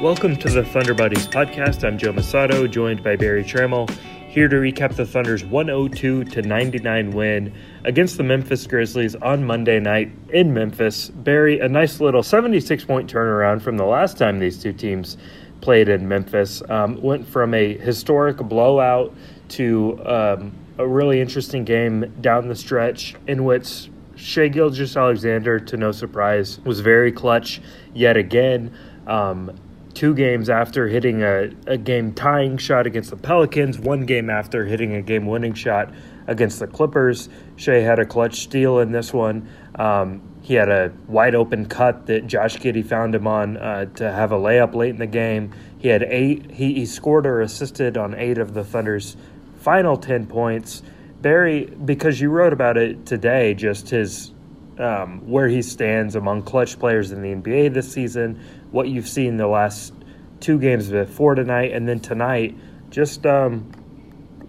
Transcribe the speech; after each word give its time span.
Welcome 0.00 0.36
to 0.36 0.48
the 0.48 0.64
Thunder 0.64 0.94
Buddies 0.94 1.28
podcast. 1.28 1.86
I'm 1.86 1.98
Joe 1.98 2.10
Mussatto, 2.10 2.70
joined 2.70 3.04
by 3.04 3.16
Berry 3.16 3.44
Tramel, 3.44 3.90
here 4.30 4.48
to 4.48 4.56
recap 4.56 4.96
the 4.96 5.04
Thunder's 5.04 5.44
102 5.44 6.24
to 6.24 6.40
99 6.40 7.10
win 7.10 7.52
against 7.84 8.16
the 8.16 8.22
Memphis 8.22 8.66
Grizzlies 8.66 9.14
on 9.16 9.44
Monday 9.44 9.78
night 9.78 10.10
in 10.30 10.54
Memphis. 10.54 11.10
Berry, 11.10 11.60
a 11.60 11.68
nice 11.68 12.00
little 12.00 12.22
76 12.22 12.82
point 12.86 13.12
turnaround 13.12 13.60
from 13.60 13.76
the 13.76 13.84
last 13.84 14.16
time 14.16 14.38
these 14.38 14.62
two 14.62 14.72
teams 14.72 15.18
played 15.60 15.90
in 15.90 16.08
Memphis. 16.08 16.62
Um, 16.70 16.98
went 17.02 17.28
from 17.28 17.52
a 17.52 17.76
historic 17.76 18.38
blowout 18.38 19.14
to 19.48 20.00
um, 20.06 20.56
a 20.78 20.88
really 20.88 21.20
interesting 21.20 21.62
game 21.62 22.10
down 22.22 22.48
the 22.48 22.56
stretch 22.56 23.16
in 23.26 23.44
which 23.44 23.90
Shai 24.16 24.48
Gilgeous-Alexander, 24.48 25.60
to 25.60 25.76
no 25.76 25.92
surprise, 25.92 26.58
was 26.60 26.80
very 26.80 27.12
clutch 27.12 27.60
yet 27.92 28.16
again. 28.16 28.74
Um, 29.06 29.58
two 29.94 30.14
games 30.14 30.48
after 30.48 30.88
hitting 30.88 31.22
a, 31.22 31.50
a 31.66 31.76
game 31.76 32.12
tying 32.12 32.58
shot 32.58 32.86
against 32.86 33.10
the 33.10 33.16
Pelicans, 33.16 33.78
one 33.78 34.06
game 34.06 34.30
after 34.30 34.64
hitting 34.64 34.94
a 34.94 35.02
game 35.02 35.26
winning 35.26 35.54
shot 35.54 35.92
against 36.26 36.58
the 36.58 36.66
Clippers. 36.66 37.28
Shai 37.56 37.76
had 37.76 37.98
a 37.98 38.06
clutch 38.06 38.40
steal 38.40 38.78
in 38.78 38.92
this 38.92 39.12
one. 39.12 39.48
Um, 39.74 40.22
he 40.42 40.54
had 40.54 40.68
a 40.68 40.92
wide 41.06 41.34
open 41.34 41.66
cut 41.66 42.06
that 42.06 42.26
Josh 42.26 42.56
Giddey 42.56 42.84
found 42.84 43.14
him 43.14 43.26
on 43.26 43.56
uh, 43.56 43.86
to 43.96 44.10
have 44.10 44.32
a 44.32 44.38
layup 44.38 44.74
late 44.74 44.90
in 44.90 44.98
the 44.98 45.06
game. 45.06 45.52
He 45.78 45.88
had 45.88 46.02
eight. 46.02 46.50
He, 46.50 46.74
he 46.74 46.86
scored 46.86 47.26
or 47.26 47.40
assisted 47.40 47.96
on 47.96 48.14
eight 48.14 48.38
of 48.38 48.54
the 48.54 48.64
Thunder's 48.64 49.16
final 49.58 49.96
ten 49.96 50.26
points. 50.26 50.82
Berry, 51.20 51.66
because 51.66 52.20
you 52.20 52.30
wrote 52.30 52.52
about 52.52 52.78
it 52.78 53.04
today, 53.04 53.52
just 53.52 53.90
his 53.90 54.32
um, 54.80 55.28
where 55.28 55.48
he 55.48 55.62
stands 55.62 56.16
among 56.16 56.42
clutch 56.42 56.78
players 56.78 57.12
in 57.12 57.22
the 57.22 57.28
NBA 57.28 57.74
this 57.74 57.92
season, 57.92 58.40
what 58.70 58.88
you've 58.88 59.08
seen 59.08 59.36
the 59.36 59.46
last 59.46 59.92
two 60.40 60.58
games 60.58 60.88
before 60.88 61.34
tonight, 61.34 61.72
and 61.72 61.88
then 61.88 62.00
tonight. 62.00 62.56
Just 62.88 63.26
um, 63.26 63.70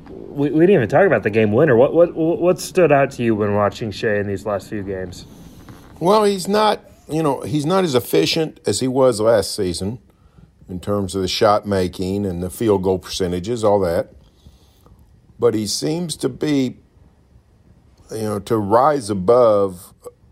we, 0.10 0.50
we 0.50 0.62
didn't 0.62 0.76
even 0.76 0.90
talk 0.90 1.06
about 1.06 1.24
the 1.24 1.30
game 1.30 1.52
winner. 1.52 1.76
What 1.76 1.94
what 1.94 2.16
what 2.16 2.60
stood 2.60 2.92
out 2.92 3.12
to 3.12 3.24
you 3.24 3.36
when 3.36 3.54
watching 3.56 3.92
Shai 3.92 4.16
in 4.16 4.28
these 4.28 4.46
last 4.46 4.70
few 4.70 4.84
games? 4.84 5.26
Well, 6.00 6.24
he's 6.24 6.48
not 6.48 6.82
you 7.10 7.22
know 7.22 7.42
he's 7.42 7.66
not 7.66 7.84
as 7.84 7.94
efficient 7.94 8.60
as 8.66 8.80
he 8.80 8.88
was 8.88 9.20
last 9.20 9.56
season 9.56 10.00
in 10.70 10.80
terms 10.80 11.14
of 11.14 11.22
the 11.22 11.28
shot 11.28 11.68
making 11.68 12.26
and 12.26 12.42
the 12.42 12.50
field 12.50 12.84
goal 12.84 12.98
percentages, 12.98 13.64
all 13.64 13.80
that. 13.82 14.14
But 15.38 15.54
he 15.54 15.68
seems 15.68 16.16
to 16.18 16.30
be, 16.30 16.78
you 18.12 18.22
know, 18.22 18.40
to 18.40 18.58
rise 18.58 19.10
above 19.10 19.91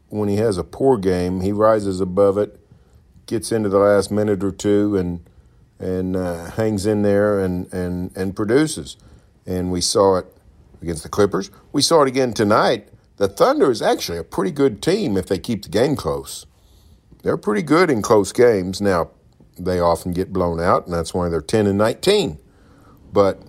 when 0.09 0.29
he 0.29 0.37
has 0.37 0.57
a 0.57 0.63
poor 0.63 0.97
game. 0.97 1.41
He 1.41 1.51
rises 1.51 2.01
above 2.01 2.37
it 2.37 2.59
gets 3.29 3.51
into 3.51 3.69
the 3.69 3.77
last 3.77 4.09
minute 4.09 4.43
or 4.43 4.51
two 4.51 4.97
and 4.97 5.23
and 5.79 6.17
uh, 6.17 6.51
hangs 6.51 6.85
in 6.85 7.03
there 7.03 7.39
and, 7.39 7.71
and, 7.71 8.11
and 8.17 8.35
produces. 8.35 8.97
And 9.45 9.71
we 9.71 9.79
saw 9.79 10.17
it 10.17 10.25
against 10.81 11.03
the 11.03 11.09
Clippers. 11.09 11.51
We 11.71 11.81
saw 11.81 12.01
it 12.01 12.09
again 12.09 12.33
tonight. 12.33 12.89
The 13.15 13.29
Thunder 13.29 13.71
is 13.71 13.81
actually 13.81 14.17
a 14.17 14.25
pretty 14.25 14.51
good 14.51 14.81
team 14.81 15.15
if 15.15 15.27
they 15.27 15.39
keep 15.39 15.63
the 15.63 15.69
game 15.69 15.95
close. 15.95 16.45
They're 17.23 17.37
pretty 17.37 17.61
good 17.61 17.89
in 17.89 18.01
close 18.01 18.33
games. 18.33 18.81
Now, 18.81 19.11
they 19.57 19.79
often 19.79 20.11
get 20.11 20.33
blown 20.33 20.59
out, 20.59 20.85
and 20.85 20.93
that's 20.93 21.13
why 21.13 21.29
they're 21.29 21.39
10 21.39 21.65
and 21.65 21.77
19. 21.77 22.39
But 23.13 23.41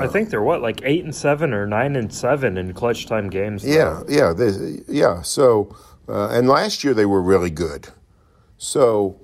I 0.00 0.06
think 0.06 0.30
they're 0.30 0.42
what, 0.42 0.62
like 0.62 0.80
8 0.84 1.04
and 1.04 1.14
7 1.14 1.52
or 1.52 1.66
9 1.66 1.96
and 1.96 2.12
7 2.12 2.58
in 2.58 2.72
clutch 2.72 3.06
time 3.06 3.28
games. 3.30 3.62
Though. 3.62 3.70
Yeah, 3.72 4.02
yeah, 4.08 4.32
they, 4.32 4.80
yeah. 4.88 5.22
So, 5.22 5.74
uh, 6.08 6.28
and 6.28 6.48
last 6.48 6.84
year 6.84 6.94
they 6.94 7.06
were 7.06 7.22
really 7.22 7.50
good. 7.50 7.88
So 8.56 9.20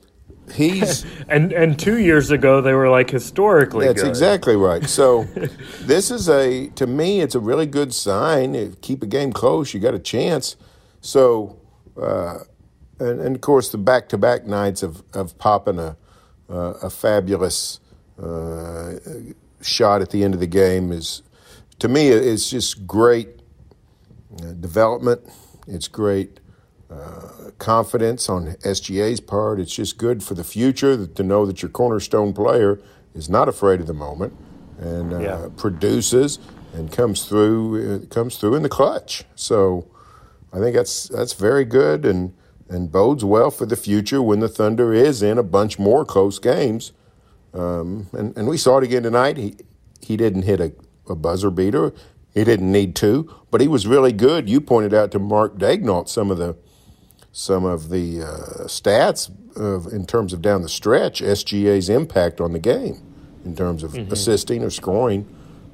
he's 0.53 1.05
and 1.29 1.53
and 1.53 1.79
two 1.79 1.99
years 1.99 2.31
ago 2.31 2.61
they 2.61 2.75
were 2.75 2.91
like 2.91 3.11
historically. 3.11 3.87
That's 3.87 4.03
good. 4.03 4.09
exactly 4.09 4.57
right. 4.57 4.89
So 4.89 5.25
this 5.83 6.11
is 6.11 6.29
a 6.29 6.69
to 6.71 6.87
me 6.87 7.21
it's 7.21 7.35
a 7.35 7.41
really 7.41 7.67
good 7.67 7.95
sign. 7.95 8.55
If 8.55 8.81
keep 8.81 9.03
a 9.03 9.07
game 9.07 9.33
close, 9.33 9.75
you 9.75 9.81
got 9.81 9.95
a 9.95 9.99
chance. 9.99 10.57
So 11.01 11.59
uh, 12.01 12.41
and, 12.99 13.21
and 13.21 13.35
of 13.35 13.41
course 13.41 13.71
the 13.71 13.79
back 13.79 14.09
to 14.11 14.19
back 14.19 14.47
nights 14.47 14.83
of 14.83 15.03
of 15.13 15.37
popping 15.39 15.79
a 15.79 15.97
uh, 16.49 16.75
a 16.83 16.91
fabulous 16.91 17.81
uh, 18.21 18.95
shot 19.61 20.01
at 20.01 20.11
the 20.11 20.25
end 20.25 20.35
of 20.35 20.41
the 20.41 20.47
game 20.47 20.93
is 20.93 21.23
to 21.79 21.89
me 21.89 22.09
it's 22.09 22.51
just 22.51 22.87
great 22.87 23.41
uh, 24.43 24.53
development. 24.53 25.21
It's 25.67 25.89
great 25.89 26.41
uh, 26.91 27.51
confidence 27.59 28.29
on 28.29 28.55
SGA's 28.57 29.21
part. 29.21 29.61
It's 29.61 29.75
just 29.75 29.99
good 29.99 30.23
for 30.23 30.35
the 30.35 30.45
future 30.45 31.07
to 31.07 31.23
know 31.23 31.47
that 31.47 31.63
your 31.63 31.69
cornerstone 31.69 32.33
player 32.33 32.81
is 33.15 33.29
not 33.29 33.49
afraid 33.49 33.81
of 33.81 33.87
the 33.87 33.95
moment 33.95 34.35
and 34.79 35.13
uh, 35.13 35.19
yeah. 35.19 35.49
produces 35.57 36.39
and 36.73 36.91
comes 36.93 37.25
through 37.27 38.03
uh, 38.03 38.07
comes 38.07 38.37
through 38.37 38.55
in 38.55 38.63
the 38.63 38.69
clutch. 38.69 39.25
So 39.35 39.87
I 40.53 40.59
think 40.59 40.77
that's 40.77 41.09
that's 41.09 41.33
very 41.33 41.65
good 41.65 42.05
and 42.05 42.35
and 42.69 42.91
bodes 42.91 43.25
well 43.25 43.51
for 43.51 43.67
the 43.67 43.77
future 43.77 44.23
when 44.23 44.41
the 44.41 44.49
Thunder 44.49 44.93
is 44.93 45.23
in 45.23 45.39
a 45.39 45.43
bunch 45.43 45.79
more 45.79 46.05
close 46.05 46.39
games. 46.39 46.93
Um, 47.53 48.09
and 48.13 48.37
and 48.37 48.49
we 48.49 48.57
saw 48.57 48.79
it 48.79 48.85
again 48.85 49.03
tonight. 49.03 49.37
He 49.37 49.57
he 50.01 50.17
didn't 50.17 50.43
hit 50.43 50.61
a, 50.61 50.73
a 51.09 51.15
buzzer 51.15 51.51
beater. 51.51 51.93
He 52.33 52.45
didn't 52.45 52.71
need 52.71 52.95
to, 52.97 53.29
but 53.51 53.61
he 53.61 53.67
was 53.67 53.87
really 53.87 54.13
good. 54.13 54.49
You 54.49 54.61
pointed 54.61 54.95
out 54.95 55.11
to 55.13 55.19
Mark 55.19 55.59
Daigneault 55.59 56.09
some 56.09 56.31
of 56.31 56.39
the 56.39 56.57
some 57.33 57.65
of 57.65 57.91
the 57.91 58.23
uh, 58.23 58.65
stats 58.65 59.31
of, 59.57 59.93
in 59.93 60.07
terms 60.07 60.33
of 60.33 60.43
down 60.43 60.63
the 60.63 60.69
stretch, 60.69 61.21
SGA's 61.21 61.89
impact 61.89 62.41
on 62.41 62.53
the 62.53 62.59
game 62.59 63.01
in 63.45 63.55
terms 63.55 63.83
of 63.83 63.93
mm-hmm. 63.93 64.13
assisting 64.13 64.63
or 64.63 64.71
scoring 64.71 65.27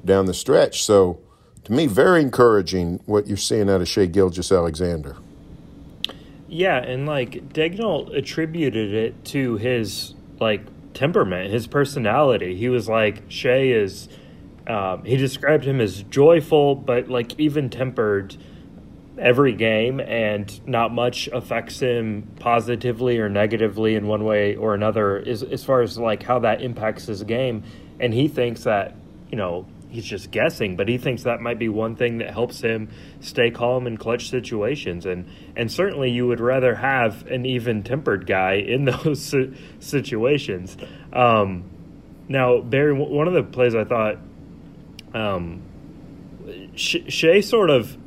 down 0.05 0.25
the 0.25 0.33
stretch. 0.33 0.83
So, 0.83 1.19
to 1.63 1.73
me, 1.73 1.87
very 1.87 2.21
encouraging 2.21 3.01
what 3.05 3.27
you're 3.27 3.37
seeing 3.37 3.69
out 3.69 3.81
of 3.81 3.87
Shai 3.87 4.05
Gilgeous-Alexander. 4.05 5.17
Yeah, 6.47 6.77
and 6.77 7.05
like 7.05 7.49
Daigneault 7.49 8.15
attributed 8.15 8.93
it 8.93 9.25
to 9.25 9.57
his 9.57 10.13
like 10.39 10.61
temperament, 10.97 11.51
his 11.51 11.67
personality. 11.67 12.55
He 12.55 12.69
was 12.69 12.89
like 12.89 13.23
Shai 13.29 13.67
is. 13.67 14.09
Um, 14.65 15.05
he 15.05 15.15
described 15.15 15.63
him 15.63 15.79
as 15.79 16.03
joyful, 16.03 16.75
but 16.75 17.07
like 17.07 17.39
even 17.39 17.69
tempered 17.69 18.35
every 19.17 19.53
game 19.53 19.99
and 19.99 20.67
not 20.67 20.93
much 20.93 21.27
affects 21.27 21.79
him 21.79 22.27
positively 22.39 23.17
or 23.19 23.29
negatively 23.29 23.95
in 23.95 24.07
one 24.07 24.23
way 24.25 24.55
or 24.55 24.73
another 24.73 25.17
as, 25.19 25.41
as 25.41 25.63
far 25.63 25.81
as 25.81 25.97
like 25.97 26.21
how 26.23 26.39
that 26.39 26.61
impacts 26.61 27.05
his 27.05 27.23
game 27.23 27.63
and 27.99 28.13
he 28.13 28.27
thinks 28.27 28.63
that 28.63 28.93
you 29.31 29.35
know 29.37 29.65
he's 29.89 30.05
just 30.05 30.31
guessing 30.31 30.75
but 30.75 30.87
he 30.87 30.97
thinks 30.97 31.23
that 31.23 31.39
might 31.39 31.57
be 31.57 31.69
one 31.69 31.95
thing 31.95 32.17
that 32.17 32.31
helps 32.31 32.61
him 32.61 32.89
stay 33.19 33.49
calm 33.49 33.87
in 33.87 33.97
clutch 33.97 34.29
situations 34.29 35.05
and 35.05 35.25
and 35.55 35.71
certainly 35.71 36.11
you 36.11 36.27
would 36.27 36.39
rather 36.39 36.75
have 36.75 37.25
an 37.27 37.45
even 37.45 37.83
tempered 37.83 38.25
guy 38.27 38.53
in 38.53 38.85
those 39.03 39.33
situations 39.79 40.77
um, 41.13 41.63
now 42.27 42.59
Berry 42.59 42.93
one 42.93 43.27
of 43.27 43.33
the 43.33 43.43
plays 43.43 43.75
i 43.75 43.83
thought 43.83 44.17
um, 45.13 45.61
Shai 46.75 47.39
sort 47.41 47.69
of 47.69 47.97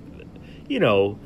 you 0.71 0.79
know, 0.79 1.19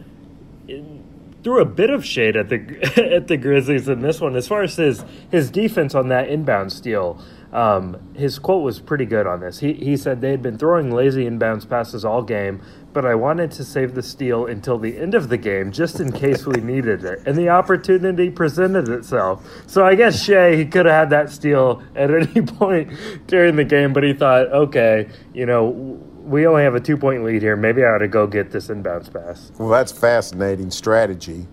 threw 1.45 1.61
a 1.61 1.67
bit 1.67 1.91
of 1.91 2.05
shade 2.05 2.35
at 2.35 2.49
the 2.49 3.13
at 3.15 3.29
the 3.29 3.37
Grizzlies 3.37 3.87
in 3.87 4.01
this 4.01 4.21
one. 4.21 4.35
As 4.35 4.49
far 4.49 4.63
as 4.63 4.75
his 4.75 5.05
his 5.31 5.51
defense 5.51 5.95
on 5.95 6.09
that 6.09 6.29
inbound 6.29 6.73
steal, 6.73 7.23
um, 7.55 7.97
his 8.15 8.41
quote 8.41 8.65
was 8.65 8.81
pretty 8.81 9.07
good 9.07 9.29
on 9.29 9.41
this. 9.41 9.61
He 9.61 9.75
he 9.75 9.97
said 9.97 10.21
they 10.21 10.33
had 10.33 10.43
been 10.43 10.59
throwing 10.59 10.91
lazy 10.91 11.25
inbounds 11.25 11.69
passes 11.69 12.05
all 12.05 12.21
game, 12.21 12.61
but 12.93 13.07
I 13.07 13.15
wanted 13.15 13.53
to 13.53 13.65
save 13.65 13.95
the 13.95 14.03
steal 14.03 14.47
until 14.47 14.77
the 14.77 14.99
end 14.99 15.15
of 15.15 15.29
the 15.29 15.37
game 15.37 15.71
just 15.71 16.01
in 16.01 16.11
case 16.11 16.47
we 16.47 16.61
needed 16.61 17.05
it, 17.05 17.23
and 17.27 17.37
the 17.39 17.49
opportunity 17.51 18.29
presented 18.29 18.89
itself. 18.89 19.47
So 19.69 19.87
I 19.87 19.95
guess 19.95 20.21
Shai 20.25 20.57
he 20.57 20.67
could 20.67 20.87
have 20.87 20.95
had 20.95 21.11
that 21.11 21.31
steal 21.31 21.81
at 21.95 22.11
any 22.11 22.43
point 22.47 22.93
during 23.29 23.55
the 23.55 23.65
game, 23.65 23.93
but 23.93 24.03
he 24.03 24.13
thought, 24.13 24.49
okay, 24.49 25.09
you 25.33 25.47
know 25.47 26.03
we 26.25 26.47
only 26.47 26.63
have 26.65 26.75
a 26.75 26.81
two 26.81 26.97
point 26.97 27.23
lead 27.23 27.41
here. 27.41 27.55
Maybe 27.57 27.85
I 27.85 27.91
ought 27.91 27.99
to 27.99 28.09
go 28.09 28.27
get 28.27 28.51
this 28.51 28.67
inbounds 28.67 29.13
pass. 29.13 29.53
Well, 29.59 29.69
that's 29.69 29.93
fascinating 29.93 30.73
strategy. 30.73 31.47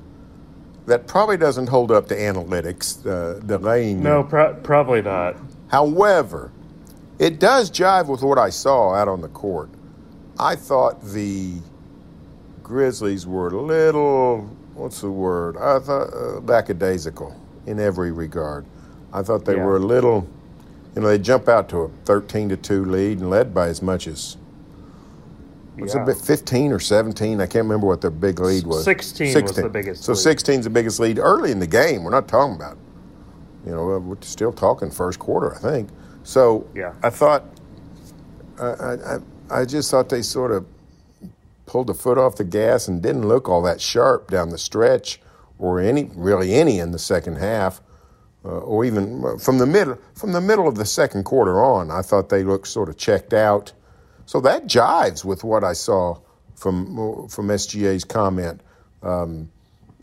That 0.88 1.06
probably 1.06 1.38
doesn't 1.38 1.68
hold 1.68 1.92
up 1.92 2.08
to 2.08 2.16
analytics, 2.16 3.06
uh, 3.06 3.40
delaying. 3.40 4.02
No, 4.02 4.24
pro- 4.24 4.56
probably 4.56 5.04
not. 5.04 5.38
However, 5.72 6.52
it 7.18 7.40
does 7.40 7.72
jive 7.72 8.08
with 8.08 8.22
what 8.24 8.38
I 8.38 8.50
saw 8.50 8.94
out 8.94 9.08
on 9.08 9.22
the 9.22 9.30
court. 9.30 9.70
I 10.38 10.56
thought 10.56 11.02
the 11.02 11.54
Grizzlies 12.62 13.26
were 13.26 13.48
a 13.48 13.62
little, 13.62 14.42
what's 14.74 15.00
the 15.00 15.10
word? 15.10 15.56
I 15.56 15.80
thought 15.80 16.14
uh, 16.14 16.40
lackadaisical 16.42 17.40
in 17.68 17.80
every 17.80 18.12
regard. 18.12 18.66
I 19.14 19.22
thought 19.22 19.46
they 19.46 19.56
yeah. 19.56 19.64
were 19.64 19.78
a 19.78 19.80
little, 19.80 20.28
you 20.96 21.02
know, 21.02 21.08
they 21.08 21.18
jump 21.18 21.48
out 21.48 21.70
to 21.70 21.84
a 21.84 21.90
13 22.04 22.50
to 22.50 22.58
2 22.58 22.86
lead 22.86 23.20
and 23.20 23.30
led 23.30 23.54
by 23.54 23.68
as 23.68 23.82
much 23.82 24.08
as 24.08 24.36
was 25.78 25.96
yeah. 25.96 26.10
it 26.10 26.18
15 26.18 26.74
or 26.74 26.80
17? 26.80 27.40
I 27.40 27.46
can't 27.46 27.64
remember 27.64 27.88
what 27.88 28.02
their 28.02 28.12
big 28.12 28.40
lead 28.40 28.68
was. 28.68 28.84
16, 28.84 29.32
16. 29.32 29.44
was 29.44 29.56
the 29.56 29.70
biggest. 29.70 30.04
So 30.04 30.14
16 30.14 30.60
is 30.60 30.64
the 30.66 30.70
biggest 30.70 31.00
lead 31.00 31.18
early 31.18 31.52
in 31.52 31.60
the 31.60 31.68
game. 31.68 32.04
We're 32.04 32.12
not 32.12 32.28
talking 32.28 32.56
about 32.56 32.78
You 33.66 33.72
know, 33.72 34.00
we're 34.00 34.18
still 34.22 34.52
talking 34.52 34.90
first 34.92 35.20
quarter, 35.20 35.54
I 35.56 35.60
think. 35.60 35.90
So 36.24 36.68
Yeah. 36.76 36.94
I 37.04 37.10
thought, 37.10 37.44
I, 38.60 38.66
I, 38.66 39.18
I- 39.50 39.66
just 39.66 39.92
thought 39.92 40.10
they 40.10 40.22
sort 40.22 40.52
of 40.52 40.66
pulled 41.66 41.88
the 41.88 41.94
foot 41.94 42.18
off 42.18 42.36
the 42.36 42.44
gas 42.44 42.88
and 42.88 43.02
didn't 43.02 43.28
look 43.28 43.48
all 43.50 43.62
that 43.64 43.80
sharp 43.82 44.30
down 44.30 44.50
the 44.50 44.58
stretch, 44.58 45.20
or 45.60 45.80
any 45.80 46.10
really 46.16 46.54
any 46.54 46.80
in 46.80 46.92
the 46.92 47.00
second 47.00 47.38
half, 47.38 47.82
uh, 48.44 48.50
or 48.50 48.84
even 48.84 49.38
from 49.40 49.58
the 49.60 49.66
middle 49.66 49.98
from 50.16 50.32
the 50.32 50.42
middle 50.42 50.68
of 50.68 50.76
the 50.76 50.86
second 50.86 51.24
quarter 51.24 51.64
on. 51.64 51.92
I 51.92 52.02
thought 52.02 52.30
they 52.30 52.44
looked 52.44 52.68
sort 52.68 52.90
of 52.90 52.98
checked 52.98 53.34
out. 53.34 53.74
So 54.26 54.42
that 54.42 54.66
jives 54.66 55.24
with 55.24 55.44
what 55.44 55.64
I 55.64 55.74
saw 55.74 56.18
from 56.56 57.28
from 57.30 57.48
SGA's 57.48 58.04
comment. 58.04 58.62
Um, 59.04 59.50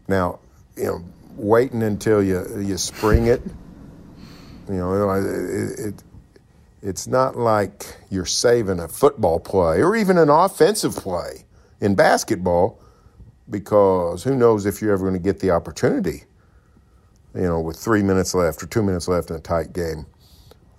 now, 0.09 0.39
you 0.77 0.85
know, 0.85 1.05
waiting 1.39 1.83
until 1.83 2.23
you 2.23 2.45
you 2.59 2.77
spring 2.77 3.27
it. 3.27 3.43
You 4.69 4.75
know, 4.75 5.13
it, 5.13 5.79
it 5.79 6.03
it's 6.83 7.07
not 7.07 7.37
like 7.37 7.97
you're 8.11 8.27
saving 8.27 8.81
a 8.81 8.89
football 8.89 9.41
play 9.41 9.83
or 9.83 9.97
even 9.97 10.19
an 10.19 10.29
offensive 10.29 10.95
play 10.95 11.45
in 11.81 11.95
basketball 11.95 12.81
because 13.51 14.23
who 14.23 14.37
knows 14.37 14.67
if 14.67 14.81
you're 14.81 14.93
ever 14.93 15.03
going 15.09 15.15
to 15.15 15.19
get 15.19 15.41
the 15.41 15.51
opportunity. 15.51 16.25
You 17.35 17.43
know, 17.43 17.61
with 17.61 17.77
three 17.77 18.03
minutes 18.03 18.35
left 18.35 18.63
or 18.63 18.67
two 18.67 18.83
minutes 18.83 19.07
left 19.07 19.31
in 19.31 19.37
a 19.37 19.41
tight 19.41 19.73
game. 19.73 20.07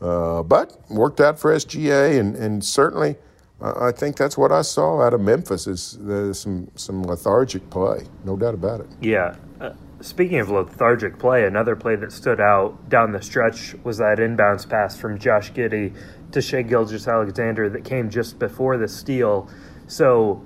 Uh, 0.01 0.43
but 0.43 0.77
worked 0.89 1.19
out 1.19 1.37
for 1.37 1.53
SGA, 1.53 2.19
and, 2.19 2.35
and 2.35 2.63
certainly 2.63 3.15
I 3.61 3.91
think 3.91 4.15
that's 4.15 4.37
what 4.37 4.51
I 4.51 4.61
saw 4.61 5.01
out 5.01 5.13
of 5.13 5.19
Memphis 5.19 5.67
is 5.67 5.97
uh, 5.97 6.33
some 6.33 6.69
some 6.75 7.03
lethargic 7.03 7.69
play, 7.69 8.05
no 8.23 8.37
doubt 8.37 8.53
about 8.53 8.79
it. 8.79 8.87
Yeah. 9.01 9.35
Uh, 9.59 9.71
speaking 10.01 10.39
of 10.39 10.49
lethargic 10.49 11.19
play, 11.19 11.45
another 11.45 11.75
play 11.75 11.95
that 11.95 12.11
stood 12.11 12.39
out 12.39 12.89
down 12.89 13.11
the 13.11 13.21
stretch 13.21 13.75
was 13.83 13.97
that 13.97 14.17
inbounds 14.17 14.67
pass 14.67 14.97
from 14.97 15.19
Josh 15.19 15.51
Giddey 15.51 15.95
to 16.31 16.41
Shai 16.41 16.61
Gilgeous-Alexander 16.61 17.69
that 17.69 17.83
came 17.83 18.09
just 18.09 18.39
before 18.39 18.77
the 18.77 18.87
steal. 18.87 19.49
So 19.87 20.45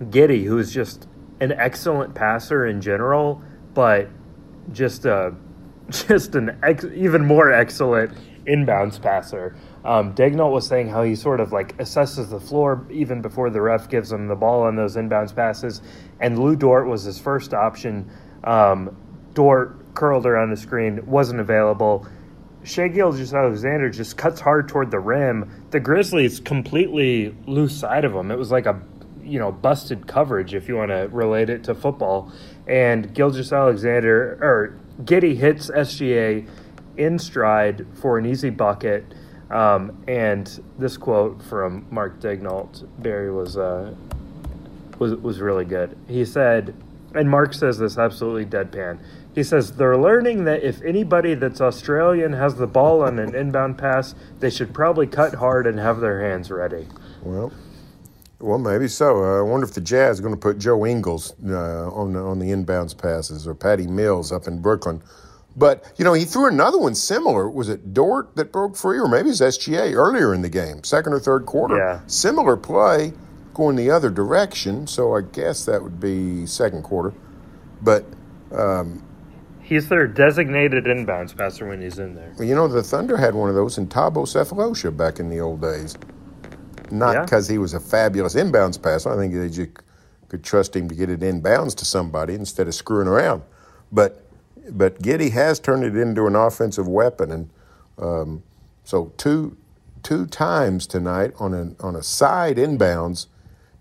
Giddey, 0.00 0.44
who 0.44 0.58
is 0.58 0.72
just 0.72 1.08
an 1.40 1.52
excellent 1.52 2.14
passer 2.14 2.66
in 2.66 2.80
general, 2.80 3.42
but 3.74 4.08
just 4.72 5.04
a 5.04 5.34
just 5.90 6.34
an 6.34 6.58
ex- 6.62 6.84
even 6.94 7.24
more 7.24 7.52
excellent 7.52 8.12
inbounds 8.46 9.00
passer. 9.00 9.56
Um, 9.84 10.14
Daigneault 10.14 10.52
was 10.52 10.66
saying 10.66 10.88
how 10.88 11.02
he 11.02 11.14
sort 11.14 11.40
of 11.40 11.52
like 11.52 11.76
assesses 11.78 12.30
the 12.30 12.40
floor 12.40 12.86
even 12.90 13.22
before 13.22 13.50
the 13.50 13.60
ref 13.60 13.88
gives 13.88 14.10
him 14.12 14.26
the 14.26 14.34
ball 14.34 14.62
on 14.62 14.76
those 14.76 14.96
inbounds 14.96 15.34
passes. 15.34 15.80
And 16.20 16.38
Lu 16.38 16.56
Dort 16.56 16.86
was 16.86 17.04
his 17.04 17.18
first 17.18 17.54
option. 17.54 18.10
Um, 18.48 18.96
Dort 19.34 19.94
curled 19.94 20.26
around 20.26 20.50
the 20.50 20.56
screen, 20.56 21.04
wasn't 21.06 21.40
available. 21.40 22.06
Shai 22.64 22.88
Gilgeous-Alexander 22.88 23.90
just 23.90 24.16
cuts 24.16 24.40
hard 24.40 24.68
toward 24.68 24.90
the 24.90 24.98
rim. 24.98 25.66
The 25.70 25.80
Grizzlies 25.80 26.40
completely 26.40 27.36
lose 27.46 27.76
sight 27.76 28.04
of 28.04 28.14
him. 28.14 28.30
It 28.30 28.38
was 28.38 28.50
like 28.50 28.66
a 28.66 28.80
you 29.22 29.38
know 29.38 29.52
busted 29.52 30.06
coverage 30.06 30.54
if 30.54 30.68
you 30.68 30.76
want 30.76 30.90
to 30.90 31.08
relate 31.12 31.50
it 31.50 31.64
to 31.64 31.74
football. 31.74 32.32
And 32.66 33.14
Gilgeous-Alexander 33.14 34.38
or 34.40 34.78
Giddey 35.04 35.36
hits 35.36 35.70
SGA 35.70 36.48
in 36.96 37.18
stride 37.18 37.86
for 37.94 38.18
an 38.18 38.26
easy 38.26 38.50
bucket. 38.50 39.04
Um, 39.50 40.02
and 40.08 40.62
this 40.78 40.96
quote 40.96 41.42
from 41.42 41.86
Mark 41.90 42.20
Daigneault, 42.20 42.86
Berry 42.98 43.30
was 43.30 43.56
uh, 43.56 43.94
was 44.98 45.14
was 45.16 45.40
really 45.40 45.64
good. 45.64 45.96
He 46.08 46.24
said, 46.24 46.74
and 47.14 47.30
Mark 47.30 47.54
says 47.54 47.78
this 47.78 47.98
absolutely 47.98 48.46
deadpan. 48.46 48.98
He 49.34 49.42
says 49.44 49.72
they're 49.72 49.96
learning 49.96 50.44
that 50.44 50.62
if 50.62 50.82
anybody 50.82 51.34
that's 51.34 51.60
Australian 51.60 52.32
has 52.32 52.56
the 52.56 52.66
ball 52.66 53.02
on 53.02 53.18
an 53.18 53.34
inbound 53.34 53.78
pass, 53.78 54.14
they 54.40 54.50
should 54.50 54.74
probably 54.74 55.06
cut 55.06 55.34
hard 55.34 55.66
and 55.66 55.78
have 55.78 56.00
their 56.00 56.28
hands 56.28 56.50
ready. 56.50 56.86
Well, 57.22 57.52
well, 58.40 58.58
maybe 58.58 58.88
so. 58.88 59.24
Uh, 59.24 59.38
I 59.38 59.42
wonder 59.42 59.66
if 59.66 59.74
the 59.74 59.80
Jazz 59.80 60.20
are 60.20 60.22
going 60.22 60.34
to 60.34 60.40
put 60.40 60.58
Joe 60.58 60.86
Ingles 60.86 61.34
uh, 61.44 61.90
on 61.90 62.12
the, 62.12 62.20
on 62.20 62.38
the 62.38 62.46
inbounds 62.46 62.96
passes 62.96 63.46
or 63.46 63.54
Patty 63.54 63.86
Mills 63.86 64.30
up 64.32 64.46
in 64.46 64.60
Brooklyn. 64.60 65.02
But 65.56 65.92
you 65.96 66.04
know, 66.04 66.12
he 66.12 66.24
threw 66.24 66.46
another 66.46 66.78
one 66.78 66.94
similar. 66.94 67.50
Was 67.50 67.68
it 67.68 67.92
Dort 67.92 68.36
that 68.36 68.52
broke 68.52 68.76
free, 68.76 68.98
or 68.98 69.08
maybe 69.08 69.30
it's 69.30 69.40
SGA 69.40 69.92
earlier 69.94 70.32
in 70.32 70.42
the 70.42 70.48
game, 70.48 70.84
second 70.84 71.12
or 71.12 71.18
third 71.18 71.46
quarter? 71.46 71.76
Yeah. 71.76 72.00
Similar 72.06 72.56
play 72.56 73.12
going 73.58 73.76
the 73.76 73.90
other 73.90 74.08
direction. 74.08 74.86
So 74.86 75.14
I 75.16 75.20
guess 75.20 75.66
that 75.66 75.82
would 75.82 76.00
be 76.00 76.46
second 76.46 76.82
quarter. 76.84 77.12
But 77.82 78.06
He's 79.60 79.86
their 79.90 80.06
designated 80.06 80.84
inbounds 80.84 81.36
passer 81.36 81.68
when 81.68 81.82
he's 81.82 81.98
in 81.98 82.14
there. 82.14 82.32
Well, 82.38 82.48
you 82.48 82.54
know, 82.54 82.68
the 82.68 82.82
Thunder 82.82 83.18
had 83.18 83.34
one 83.34 83.50
of 83.50 83.54
those 83.54 83.76
in 83.76 83.86
Thabo 83.86 84.24
Sefolosha 84.24 84.96
back 84.96 85.20
in 85.20 85.28
the 85.28 85.40
old 85.40 85.60
days. 85.60 85.94
Not 86.90 87.12
Yeah. 87.14 87.22
because 87.24 87.48
he 87.48 87.58
was 87.58 87.74
a 87.74 87.80
fabulous 87.80 88.34
inbounds 88.34 88.80
passer. 88.80 89.12
I 89.12 89.16
think 89.16 89.34
they 89.34 89.50
just 89.50 89.68
could 90.28 90.42
trust 90.42 90.74
him 90.74 90.88
to 90.88 90.94
get 90.94 91.10
it 91.10 91.20
inbounds 91.20 91.74
to 91.76 91.84
somebody 91.84 92.34
instead 92.34 92.66
of 92.66 92.74
screwing 92.74 93.08
around. 93.08 93.42
But 93.92 94.24
but 94.70 95.02
Giddey 95.02 95.32
has 95.32 95.58
turned 95.58 95.84
it 95.84 95.96
into 95.96 96.26
an 96.26 96.34
offensive 96.36 96.88
weapon, 96.88 97.30
and 97.30 97.50
um, 97.98 98.42
so 98.84 99.12
two 99.18 99.54
two 100.02 100.24
times 100.26 100.86
tonight 100.86 101.32
on 101.38 101.52
a 101.52 101.84
on 101.84 101.94
a 101.94 102.02
side 102.02 102.56
inbounds, 102.56 103.26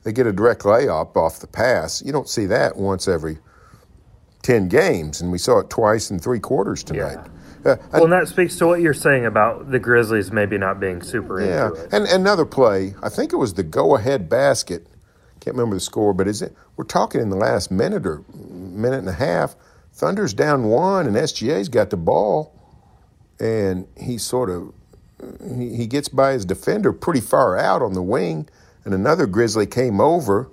they 0.07 0.13
get 0.13 0.25
a 0.25 0.31
direct 0.31 0.61
layup 0.61 1.17
off 1.17 1.41
the 1.41 1.47
pass. 1.47 2.01
You 2.01 2.13
don't 2.13 2.29
see 2.29 2.45
that 2.45 2.77
once 2.77 3.09
every 3.09 3.39
ten 4.41 4.69
games, 4.69 5.19
and 5.19 5.33
we 5.33 5.37
saw 5.37 5.59
it 5.59 5.69
twice 5.69 6.09
in 6.09 6.17
three 6.17 6.39
quarters 6.39 6.81
tonight. 6.81 7.17
Uh, 7.65 7.75
Well, 7.91 8.05
and 8.05 8.13
that 8.13 8.29
speaks 8.29 8.55
to 8.59 8.67
what 8.67 8.79
you're 8.79 8.93
saying 8.93 9.25
about 9.25 9.69
the 9.69 9.79
Grizzlies 9.79 10.31
maybe 10.31 10.57
not 10.57 10.79
being 10.79 11.01
super 11.01 11.41
Yeah, 11.41 11.67
into 11.67 11.81
it. 11.81 11.89
and 11.91 12.05
another 12.05 12.45
play. 12.45 12.95
I 13.03 13.09
think 13.09 13.33
it 13.33 13.35
was 13.35 13.55
the 13.55 13.63
go-ahead 13.63 14.29
basket. 14.29 14.87
Can't 15.41 15.57
remember 15.57 15.75
the 15.75 15.81
score, 15.81 16.13
but 16.13 16.25
is 16.25 16.41
it? 16.41 16.55
We're 16.77 16.85
talking 16.85 17.19
in 17.19 17.29
the 17.29 17.35
last 17.35 17.69
minute 17.69 18.07
or 18.07 18.23
minute 18.33 18.99
and 18.99 19.09
a 19.09 19.13
half. 19.13 19.57
Thunder's 19.91 20.33
down 20.33 20.63
one, 20.69 21.05
and 21.05 21.17
SGA's 21.17 21.67
got 21.67 21.89
the 21.89 21.97
ball, 21.97 22.53
and 23.41 23.85
he 23.97 24.17
sort 24.17 24.49
of 24.49 24.71
he, 25.57 25.75
he 25.75 25.85
gets 25.85 26.07
by 26.07 26.31
his 26.31 26.45
defender 26.45 26.93
pretty 26.93 27.19
far 27.19 27.57
out 27.57 27.81
on 27.81 27.91
the 27.91 28.01
wing, 28.03 28.47
and 28.87 28.95
another 28.95 29.25
Grizzly 29.27 29.65
came 29.65 29.99
over 29.99 30.49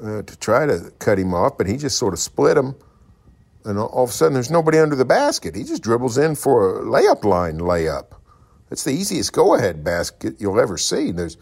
uh, 0.00 0.22
to 0.22 0.38
try 0.38 0.66
to 0.66 0.92
cut 1.00 1.18
him 1.18 1.34
off, 1.34 1.58
but 1.58 1.66
he 1.66 1.76
just 1.76 1.98
sort 1.98 2.14
of 2.14 2.20
split 2.20 2.56
him. 2.56 2.76
And 3.64 3.76
all 3.76 4.04
of 4.04 4.10
a 4.10 4.12
sudden, 4.12 4.34
there's 4.34 4.52
nobody 4.52 4.78
under 4.78 4.94
the 4.94 5.04
basket. 5.04 5.56
He 5.56 5.64
just 5.64 5.82
dribbles 5.82 6.16
in 6.16 6.36
for 6.36 6.78
a 6.78 6.82
layup 6.84 7.24
line 7.24 7.58
layup. 7.58 8.12
It's 8.70 8.84
the 8.84 8.92
easiest 8.92 9.32
go-ahead 9.32 9.82
basket 9.82 10.36
you'll 10.38 10.60
ever 10.60 10.78
see. 10.78 11.10
There's, 11.10 11.36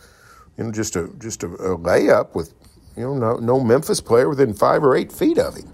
you 0.57 0.65
know, 0.65 0.73
just 0.73 0.97
a 0.97 1.11
just 1.19 1.43
a, 1.43 1.49
a 1.49 1.77
layup 1.77 2.35
with, 2.35 2.55
you 2.97 3.03
know, 3.03 3.19
no, 3.19 3.37
no 3.37 3.61
Memphis 3.61 4.01
player 4.01 4.31
within 4.31 4.55
five 4.55 4.83
or 4.83 4.97
eight 4.97 5.13
feet 5.13 5.37
of 5.37 5.57
him. 5.57 5.71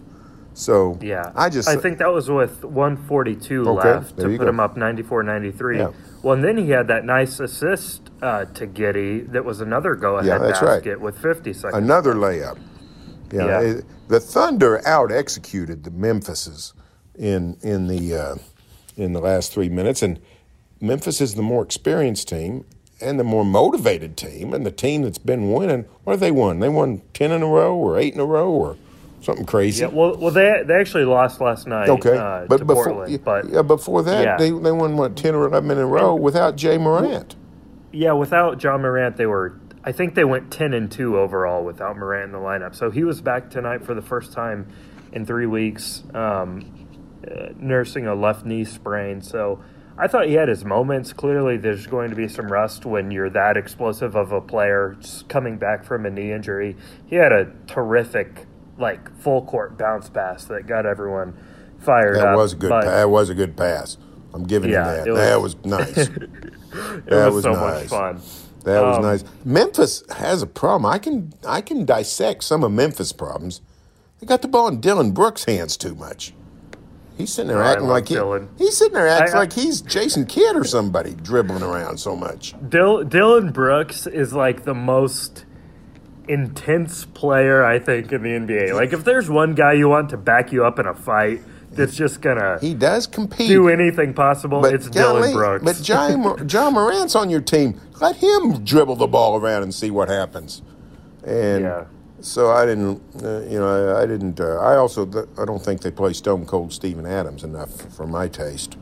So 0.60 0.98
Yeah. 1.00 1.32
I 1.34 1.48
just 1.48 1.68
I 1.68 1.76
think 1.76 1.98
that 1.98 2.12
was 2.12 2.28
with 2.30 2.62
142 2.64 3.66
Okay, 3.68 3.88
left 3.88 4.16
to 4.18 4.24
put 4.28 4.38
go. 4.40 4.48
him 4.48 4.60
up 4.60 4.76
94 4.76 5.22
93. 5.22 5.78
Yeah. 5.78 5.90
Well, 6.22 6.34
and 6.34 6.44
then 6.44 6.58
he 6.58 6.68
had 6.70 6.86
that 6.88 7.06
nice 7.06 7.40
assist 7.40 8.10
uh, 8.20 8.44
to 8.44 8.66
Giddey 8.66 9.30
that 9.32 9.42
was 9.44 9.62
another 9.62 9.94
go 9.94 10.16
ahead 10.18 10.26
Yeah, 10.26 10.38
that's 10.38 10.60
right. 10.60 10.76
basket 10.84 11.00
with 11.00 11.18
50 11.18 11.54
seconds. 11.54 11.82
another 11.82 12.14
layup. 12.14 12.58
Yeah, 13.32 13.46
Yeah. 13.46 13.60
it- 13.60 13.84
the 14.08 14.20
Thunder 14.20 14.86
out 14.86 15.10
executed 15.12 15.84
the 15.84 15.90
Memphises 15.92 16.74
in 17.16 17.56
in 17.62 17.86
the 17.86 18.14
uh, 18.14 18.34
in 18.96 19.12
the 19.12 19.20
last 19.20 19.52
three 19.52 19.68
minutes, 19.68 20.02
and 20.02 20.18
Memphis 20.80 21.20
is 21.20 21.36
the 21.36 21.42
more 21.42 21.62
experienced 21.62 22.28
team 22.28 22.64
and 23.00 23.18
the 23.20 23.24
more 23.24 23.44
motivated 23.44 24.16
team, 24.16 24.52
and 24.52 24.66
the 24.66 24.72
team 24.72 25.02
that's 25.02 25.16
been 25.18 25.52
winning. 25.52 25.84
What 26.02 26.14
have 26.14 26.20
they 26.20 26.32
won? 26.32 26.58
They 26.58 26.68
won 26.68 27.02
ten 27.14 27.30
in 27.30 27.40
a 27.42 27.46
row, 27.46 27.74
or 27.76 27.96
eight 27.98 28.12
in 28.14 28.20
a 28.20 28.24
row, 28.26 28.50
or 28.50 28.76
something 29.20 29.44
crazy. 29.46 29.82
yeah, 29.82 29.88
well, 29.88 30.16
well, 30.16 30.30
they 30.30 30.62
they 30.66 30.74
actually 30.74 31.04
lost 31.04 31.40
last 31.40 31.66
night 31.66 31.88
Okay, 31.88 32.16
uh, 32.16 32.46
but 32.48 32.58
to 32.58 32.64
before 32.64 32.84
Portland, 32.86 33.24
but 33.24 33.48
yeah, 33.48 33.62
before 33.62 34.02
that, 34.02 34.24
Yeah. 34.24 34.36
they 34.36 34.50
they 34.50 34.72
won 34.72 34.96
what 34.96 35.16
ten 35.16 35.34
or 35.34 35.46
eleven 35.46 35.70
in 35.70 35.78
a 35.78 35.86
row 35.86 36.14
without 36.14 36.60
Ja 36.62 36.76
Morant. 36.78 37.36
Yeah, 37.92 38.12
without 38.12 38.62
Ja 38.62 38.76
Morant, 38.78 39.16
they 39.16 39.26
were. 39.26 39.58
I 39.82 39.92
think 39.92 40.14
they 40.14 40.24
went 40.24 40.50
ten 40.50 40.74
and 40.74 40.90
two 40.90 41.18
overall 41.18 41.64
without 41.64 41.96
Morant 41.96 42.26
in 42.26 42.32
the 42.32 42.38
lineup. 42.38 42.74
So 42.74 42.90
he 42.90 43.02
was 43.04 43.20
back 43.20 43.50
tonight 43.50 43.84
for 43.84 43.94
the 43.94 44.02
first 44.02 44.32
time 44.32 44.66
in 45.12 45.24
three 45.26 45.46
weeks, 45.46 46.04
um, 46.14 46.86
uh, 47.26 47.48
nursing 47.56 48.06
a 48.06 48.14
left 48.14 48.44
knee 48.44 48.64
sprain. 48.64 49.22
So 49.22 49.60
I 49.98 50.06
thought 50.06 50.26
he 50.26 50.34
had 50.34 50.48
his 50.48 50.64
moments. 50.64 51.12
Clearly, 51.12 51.56
there's 51.56 51.86
going 51.86 52.10
to 52.10 52.16
be 52.16 52.28
some 52.28 52.50
rust 52.52 52.84
when 52.86 53.10
you're 53.10 53.30
that 53.30 53.56
explosive 53.56 54.14
of 54.14 54.32
a 54.32 54.40
player 54.40 54.96
coming 55.28 55.56
back 55.58 55.84
from 55.84 56.06
a 56.06 56.10
knee 56.10 56.30
injury. 56.32 56.76
He 57.06 57.16
had 57.16 57.32
a 57.32 57.50
terrific, 57.66 58.46
like 58.80 59.14
full 59.20 59.42
court 59.44 59.76
bounce 59.78 60.08
pass 60.08 60.44
that 60.46 60.66
got 60.66 60.86
everyone 60.86 61.36
fired 61.78 62.16
That 62.16 62.28
up. 62.28 62.36
was 62.36 62.52
a 62.52 62.56
good. 62.56 62.70
but 62.70 62.84
pa- 62.84 62.90
that 62.90 63.10
was 63.10 63.28
a 63.30 63.34
good 63.34 63.56
pass. 63.56 63.96
I'm 64.32 64.44
giving 64.44 64.70
Yeah, 64.70 64.90
you 64.90 64.96
that. 64.96 65.08
it 65.08 65.14
that 65.14 65.40
was- 65.42 65.56
was 65.56 65.64
nice. 65.66 66.08
That 66.72 67.26
was, 67.26 67.34
was 67.34 67.42
so 67.44 67.52
nice. 67.52 67.80
much 67.80 67.86
fun. 67.88 68.20
That 68.64 68.80
was 68.84 68.96
Um, 68.98 69.02
nice. 69.02 69.24
Memphis 69.44 70.04
has 70.16 70.40
a 70.40 70.46
problem. 70.46 70.86
I 70.86 70.98
can 70.98 71.32
I 71.46 71.60
can 71.62 71.84
dissect 71.84 72.44
some 72.44 72.62
of 72.62 72.70
Memphis' 72.70 73.12
problems. 73.12 73.60
They 74.20 74.26
got 74.26 74.40
the 74.42 74.46
ball 74.48 74.68
in 74.68 74.80
Dillon 74.80 75.10
Brooks' 75.10 75.44
hands 75.46 75.76
too 75.76 75.94
much. 75.96 76.32
He's 77.18 77.32
sitting 77.32 77.48
there 77.48 77.62
Oh, 77.62 77.66
acting 77.66 77.88
like 77.88 78.06
he, 78.08 78.14
Dillon. 78.14 78.48
he's 78.56 78.76
sitting 78.76 78.94
there 78.94 79.08
acting 79.08 79.34
I- 79.34 79.38
I- 79.38 79.40
like 79.40 79.52
he's 79.54 79.80
Jason 79.80 80.26
Kidd 80.26 80.54
or 80.56 80.62
somebody 80.64 81.14
dribbling 81.14 81.62
around 81.64 81.98
so 81.98 82.14
much. 82.14 82.54
Dil- 82.68 83.02
Dillon 83.04 83.50
Brooks 83.50 84.06
is 84.06 84.32
like 84.32 84.64
the 84.64 84.74
most 84.74 85.44
intense 86.32 87.04
player 87.04 87.64
I 87.64 87.78
think 87.78 88.12
in 88.12 88.22
the 88.22 88.28
NBA. 88.30 88.74
Like 88.74 88.92
if 88.92 89.04
there's 89.04 89.28
one 89.28 89.54
guy 89.54 89.72
you 89.74 89.88
want 89.88 90.10
to 90.10 90.16
back 90.16 90.52
you 90.52 90.64
up 90.64 90.78
in 90.78 90.86
a 90.86 90.94
fight 90.94 91.40
that's 91.72 91.94
just 91.94 92.20
gonna 92.20 92.58
He 92.60 92.74
does 92.74 93.06
compete. 93.06 93.48
do 93.48 93.68
anything 93.68 94.12
possible, 94.14 94.60
but 94.60 94.74
it's 94.74 94.88
golly, 94.88 95.28
Dillon 95.32 95.60
Brooks. 95.60 95.64
But 95.64 95.88
Ja, 95.88 96.34
Ja 96.48 96.70
Morant's 96.70 97.14
on 97.14 97.30
your 97.30 97.40
team. 97.40 97.80
Let 98.00 98.16
him 98.16 98.64
dribble 98.64 98.96
the 98.96 99.06
ball 99.06 99.36
around 99.36 99.62
and 99.62 99.74
see 99.74 99.90
what 99.90 100.08
happens. 100.08 100.62
And 101.24 101.62
Yeah. 101.64 101.84
so 102.20 102.50
I 102.50 102.66
didn't, 102.66 103.00
uh, 103.22 103.40
you 103.42 103.58
know, 103.58 103.68
I, 103.96 104.02
I 104.02 104.06
didn't. 104.06 104.40
Uh, 104.40 104.56
I 104.58 104.76
also, 104.76 105.06
th- 105.06 105.26
I 105.38 105.44
don't 105.44 105.62
think 105.62 105.82
they 105.82 105.90
play 105.90 106.12
Stone 106.12 106.46
Cold 106.46 106.72
Steven 106.72 107.06
Adams 107.06 107.44
enough 107.44 107.70
for 107.94 108.06
my 108.06 108.26
taste. 108.26 108.76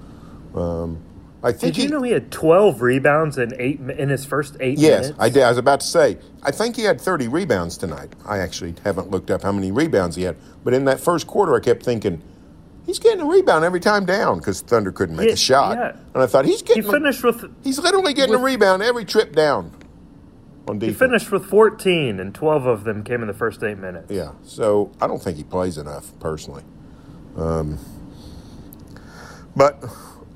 Um, 0.54 0.98
I 1.42 1.52
think 1.52 1.74
Did 1.74 1.76
you 1.76 1.82
he, 1.84 1.88
know 1.90 2.02
he 2.02 2.10
had 2.10 2.32
12 2.32 2.82
rebounds 2.82 3.38
in 3.38 3.52
eight 3.60 3.78
in 3.78 4.08
his 4.08 4.24
first 4.24 4.56
eight 4.60 4.76
Yes, 4.78 5.02
minutes? 5.02 5.18
I 5.20 5.28
did. 5.28 5.42
I 5.44 5.48
was 5.48 5.58
about 5.58 5.80
to 5.80 5.86
say. 5.86 6.18
I 6.42 6.50
think 6.50 6.74
he 6.74 6.82
had 6.82 7.00
30 7.00 7.28
rebounds 7.28 7.76
tonight. 7.78 8.12
I 8.26 8.38
actually 8.38 8.74
haven't 8.84 9.10
looked 9.10 9.30
up 9.30 9.42
how 9.42 9.52
many 9.52 9.70
rebounds 9.70 10.16
he 10.16 10.22
had, 10.24 10.36
but 10.64 10.74
in 10.74 10.84
that 10.86 10.98
first 10.98 11.28
quarter, 11.28 11.54
I 11.54 11.60
kept 11.60 11.84
thinking 11.84 12.22
he's 12.86 12.98
getting 12.98 13.20
a 13.20 13.26
rebound 13.26 13.64
every 13.64 13.78
time 13.78 14.04
down 14.04 14.38
because 14.38 14.62
Thunder 14.62 14.90
couldn't 14.90 15.14
make 15.14 15.28
Yeah, 15.28 15.34
a 15.34 15.36
shot, 15.36 15.76
yeah. 15.78 15.96
and 16.14 16.22
I 16.22 16.26
thought 16.26 16.44
he's 16.44 16.62
getting. 16.62 16.82
He 16.82 16.90
finished 16.90 17.22
with 17.22 17.44
he's 17.62 17.78
literally 17.78 18.14
getting 18.14 18.34
a 18.34 18.38
rebound 18.38 18.82
every 18.82 19.04
trip 19.04 19.32
down. 19.36 19.72
On 20.66 20.80
he 20.80 20.92
finished 20.92 21.30
with 21.30 21.46
14, 21.46 22.18
and 22.20 22.34
12 22.34 22.66
of 22.66 22.84
them 22.84 23.04
came 23.04 23.22
in 23.22 23.28
the 23.28 23.32
first 23.34 23.62
eight 23.62 23.78
minutes. 23.78 24.10
Yeah, 24.10 24.32
so 24.42 24.90
I 25.00 25.06
don't 25.06 25.22
think 25.22 25.36
he 25.36 25.44
plays 25.44 25.78
enough 25.78 26.10
personally. 26.18 26.64
Um, 27.36 27.78
but 29.56 29.82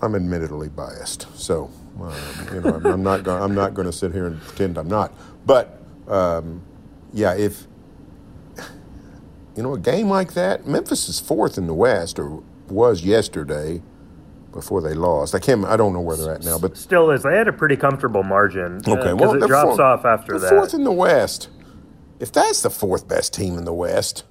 I'm 0.03 0.17
admittedly 0.17 0.69
biased, 0.69 1.29
so 1.39 1.71
uh, 2.01 2.13
you 2.53 2.61
know 2.61 2.75
I'm, 2.75 2.87
I'm 2.87 3.03
not 3.05 3.23
going. 3.23 3.41
I'm 3.41 3.55
not 3.55 3.73
going 3.73 3.87
to 3.87 3.93
sit 3.93 4.13
here 4.13 4.27
and 4.27 4.41
pretend 4.41 4.77
I'm 4.77 4.89
not. 4.89 5.15
But 5.47 5.81
um, 6.09 6.61
yeah, 7.13 7.35
if 7.35 7.69
you 9.57 9.63
know 9.63 9.75
a 9.75 9.79
game 9.79 10.09
like 10.09 10.35
that, 10.35 10.67
Memphis 10.67 11.09
is 11.09 11.21
fourth 11.21 11.57
in 11.57 11.69
the 11.69 11.75
West, 11.75 12.19
or 12.19 12.43
was 12.69 13.05
yesterday 13.05 13.81
before 14.53 14.83
they 14.83 14.95
lost. 14.95 15.37
I 15.37 15.39
can't. 15.39 15.65
I 15.65 15.77
don't 15.77 15.93
know 15.93 16.01
where 16.01 16.17
they're 16.17 16.35
at 16.35 16.45
now, 16.45 16.59
but 16.59 16.77
Still 16.77 17.13
is. 17.13 17.23
They 17.23 17.37
had 17.37 17.47
a 17.47 17.53
pretty 17.53 17.77
comfortable 17.77 18.25
margin. 18.25 18.79
Okay, 18.79 19.13
because 19.13 19.21
well, 19.21 19.35
it 19.35 19.47
drops 19.47 19.69
fourth- 19.69 19.81
off 19.81 20.05
after 20.05 20.39
that. 20.41 20.51
Fourth 20.51 20.75
in 20.75 20.83
the 20.83 20.93
West. 20.93 21.49
If 22.19 22.33
that's 22.33 22.63
the 22.63 22.71
fourth 22.71 23.07
best 23.07 23.35
team 23.35 23.57
in 23.57 23.65
the 23.65 23.73
West, 23.73 24.25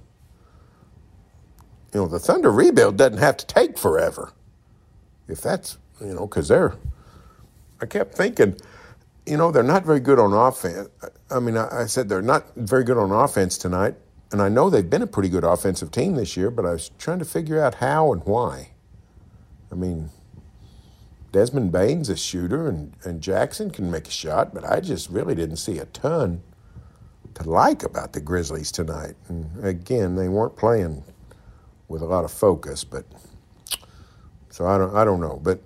you 1.94 2.02
know 2.02 2.08
the 2.08 2.20
Thunder 2.20 2.52
rebuild 2.52 2.98
doesn't 2.98 3.20
have 3.20 3.38
to 3.38 3.46
take 3.46 3.78
forever. 3.78 4.34
If 5.32 5.42
that's 5.42 5.78
you 6.02 6.14
know 6.14 6.28
because 6.28 6.50
they're, 6.50 6.76
I 7.82 7.86
kept 7.88 8.16
thinking, 8.16 8.58
you 9.26 9.38
know 9.38 9.52
they're 9.52 9.64
not 9.64 9.86
very 9.86 10.00
good 10.02 10.20
on 10.20 10.34
offense. 10.34 10.90
I 11.32 11.40
mean 11.40 11.58
I, 11.58 11.84
I 11.84 11.86
said 11.86 12.10
they're 12.10 12.22
not 12.22 12.56
very 12.56 12.84
good 12.84 12.98
on 12.98 13.12
offense 13.12 13.58
tonight, 13.58 13.96
and 14.32 14.42
I 14.42 14.50
know 14.50 14.70
they've 14.70 14.90
been 14.90 15.02
a 15.02 15.08
pretty 15.08 15.30
good 15.30 15.44
offensive 15.44 15.92
team 15.92 16.16
this 16.16 16.38
year, 16.38 16.52
but 16.52 16.66
I 16.66 16.72
was 16.72 16.92
trying 17.00 17.20
to 17.20 17.26
figure 17.26 17.64
out 17.64 17.76
how 17.76 18.14
and 18.14 18.24
why. 18.26 18.72
I 19.72 19.76
mean, 19.76 20.10
Desmond 21.32 21.72
Bane's 21.72 22.10
a 22.10 22.18
shooter, 22.18 22.68
and, 22.68 22.94
and 23.04 23.22
Jackson 23.22 23.72
can 23.72 23.90
make 23.90 24.08
a 24.08 24.12
shot, 24.12 24.54
but 24.54 24.66
I 24.66 24.82
just 24.82 25.10
really 25.10 25.34
didn't 25.34 25.58
see 25.58 25.78
a 25.80 25.86
ton 25.86 26.44
to 27.36 27.50
like 27.50 27.84
about 27.84 28.14
the 28.14 28.22
Grizzlies 28.22 28.72
tonight. 28.72 29.16
And 29.30 29.64
again, 29.64 30.16
they 30.16 30.28
weren't 30.28 30.58
playing 30.58 31.04
with 31.88 32.02
a 32.02 32.06
lot 32.06 32.26
of 32.26 32.32
focus, 32.32 32.84
but 32.84 33.06
so 34.52 34.68
I 34.68 34.78
don't 34.78 34.96
I 34.96 35.04
don't 35.04 35.20
know, 35.20 35.40
but 35.44 35.62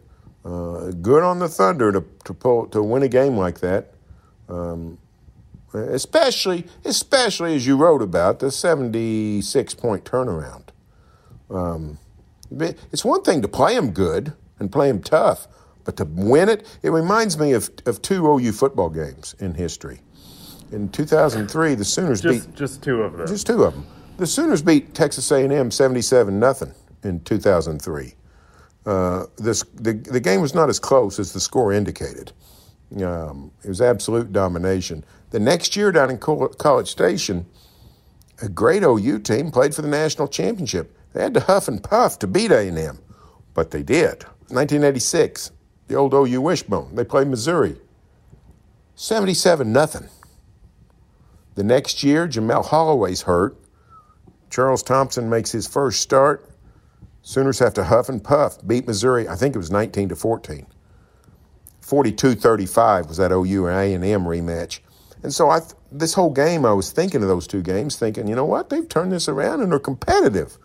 uh, 0.46 0.92
good 1.02 1.24
on 1.24 1.40
the 1.40 1.50
Thunder 1.50 1.92
to 1.92 2.04
to 2.26 2.34
pull 2.34 2.68
to 2.68 2.82
win 2.82 3.04
a 3.04 3.08
game 3.10 3.36
like 3.38 3.60
that. 3.60 3.92
Um, 4.48 4.98
especially, 5.74 6.66
especially 6.86 7.56
as 7.56 7.66
you 7.68 7.76
wrote 7.78 8.02
about 8.02 8.40
the 8.40 8.52
seventy-six 8.52 9.74
point 9.74 10.06
turnaround. 10.06 10.70
Um, 11.50 11.98
it's 12.92 13.04
one 13.04 13.24
thing 13.24 13.42
to 13.42 13.48
play 13.48 13.76
them 13.76 13.92
good 13.92 14.34
and 14.60 14.72
play 14.72 14.88
them 14.88 15.02
tough, 15.02 15.48
but 15.84 15.98
to 15.98 16.06
win 16.06 16.48
it, 16.50 16.66
it 16.84 16.92
reminds 16.92 17.38
me 17.38 17.54
of, 17.54 17.70
of 17.86 18.02
two 18.02 18.26
OU 18.26 18.52
football 18.54 18.90
games 18.90 19.36
in 19.40 19.54
history. 19.54 20.00
In 20.72 20.90
2003, 20.90 21.76
the 21.76 21.86
Sooners 21.86 22.22
beat 22.22 22.30
Just, 22.36 22.54
just 22.54 22.84
two 22.84 23.02
of 23.02 23.18
them. 23.18 23.28
just 23.28 23.48
two 23.48 23.64
of 23.64 23.74
them. 23.74 23.86
The 24.18 24.28
Sooners 24.28 24.62
beat 24.62 24.94
Texas 24.94 25.30
A&M 25.32 25.70
77 25.72 26.40
nothing 26.40 26.74
in 27.04 27.20
2003. 27.22 28.14
Uh, 28.86 29.26
this 29.38 29.64
the 29.74 29.94
the 29.94 30.20
game 30.20 30.42
was 30.42 30.54
not 30.54 30.70
as 30.70 30.80
close 30.80 31.20
as 31.20 31.34
the 31.34 31.40
score 31.40 31.74
indicated. 31.74 32.32
Um, 33.04 33.52
it 33.64 33.68
was 33.68 33.82
absolute 33.82 34.32
domination. 34.32 35.04
The 35.32 35.40
next 35.40 35.76
year 35.76 35.92
down 35.92 36.12
in 36.12 36.18
College 36.20 36.90
Station, 36.90 37.46
a 38.42 38.48
great 38.48 38.84
OU 38.84 39.20
team 39.20 39.52
played 39.52 39.74
for 39.74 39.82
the 39.82 39.88
national 39.88 40.28
championship. 40.28 40.96
They 41.14 41.24
had 41.24 41.34
to 41.34 41.40
huff 41.40 41.68
and 41.68 41.84
puff 41.84 42.20
to 42.20 42.28
beat 42.28 42.52
A&M, 42.52 43.00
but 43.54 43.72
they 43.72 43.82
did. 43.82 44.24
1986, 44.50 45.52
the 45.88 45.96
old 45.96 46.14
OU 46.14 46.42
wishbone. 46.42 46.96
They 46.96 47.04
played 47.04 47.28
Missouri. 47.28 47.78
77 48.96 49.72
nothing. 49.74 50.10
The 51.56 51.64
next 51.64 52.04
year, 52.04 52.28
Jamelle 52.28 52.66
Holieway's 52.66 53.24
hurt. 53.24 53.58
Charles 54.50 54.84
Thompson 54.84 55.30
makes 55.30 55.52
his 55.52 55.68
first 55.68 56.02
start. 56.02 56.50
Sooners 57.28 57.58
have 57.58 57.74
to 57.74 57.84
huff 57.86 58.08
and 58.08 58.24
puff, 58.24 58.60
beat 58.68 58.86
Missouri. 58.86 59.28
I 59.28 59.36
think 59.36 59.56
it 59.56 59.58
was 59.58 59.72
19 59.72 60.10
to 60.10 60.16
14. 60.16 60.68
42-35 61.82 63.08
was 63.08 63.18
that 63.18 63.32
OU 63.32 63.66
and 63.66 64.04
A&M 64.04 64.26
rematch. 64.26 64.80
And 65.24 65.34
so 65.34 65.50
I, 65.50 65.58
th- 65.60 65.72
this 65.92 66.14
whole 66.14 66.30
game, 66.30 66.66
I 66.66 66.74
was 66.74 66.92
thinking 66.92 67.24
of 67.24 67.28
those 67.28 67.48
two 67.48 67.64
games, 67.64 67.96
thinking, 67.98 68.28
you 68.28 68.36
know 68.36 68.46
what, 68.46 68.70
they've 68.70 68.88
turned 68.88 69.12
this 69.12 69.28
around 69.28 69.62
and 69.62 69.72
they're 69.72 69.80
competitive. 69.80 70.60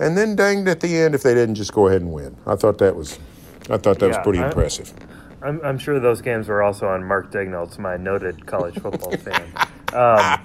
And 0.00 0.18
then 0.18 0.34
danged 0.34 0.66
at 0.68 0.80
the 0.80 0.96
end 0.96 1.14
if 1.14 1.22
they 1.22 1.32
didn't 1.32 1.54
just 1.54 1.72
go 1.72 1.86
ahead 1.86 2.02
and 2.02 2.12
win. 2.12 2.36
I 2.44 2.56
thought 2.56 2.78
that 2.78 2.96
was, 2.96 3.20
I 3.70 3.76
thought 3.76 4.00
that 4.00 4.08
was 4.08 4.18
pretty 4.24 4.40
I- 4.40 4.46
impressive. 4.46 4.92
I'm, 5.44 5.60
I'm 5.62 5.78
sure 5.78 6.00
those 6.00 6.20
games 6.22 6.48
were 6.48 6.62
also 6.62 6.88
on 6.88 7.04
Mark 7.04 7.30
Daigneault's, 7.30 7.78
my 7.78 7.96
noted 7.96 8.46
college 8.46 8.74
football 8.80 9.16
fan. 9.16 9.42
Um, 9.92 10.40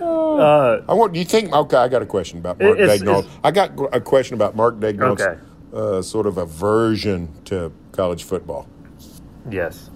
I 0.88 0.92
want. 0.94 1.12
Do 1.12 1.18
you 1.18 1.24
think? 1.24 1.52
Okay, 1.52 1.76
I 1.76 1.88
got 1.88 2.02
a 2.02 2.06
question 2.06 2.38
about 2.38 2.58
Mark 2.60 2.78
It's- 2.78 3.00
Daigneault. 3.00 3.20
it's- 3.20 3.38
I 3.44 3.50
got 3.50 3.72
a 3.94 4.00
question 4.00 4.34
about 4.34 4.54
Mark 4.56 4.78
Daigneault's 4.80 5.22
Okay. 5.22 5.40
uh, 5.72 6.02
sort 6.02 6.26
of 6.26 6.36
aversion 6.38 7.28
to 7.46 7.72
college 7.92 8.24
football. 8.24 8.66
yes. 9.50 9.90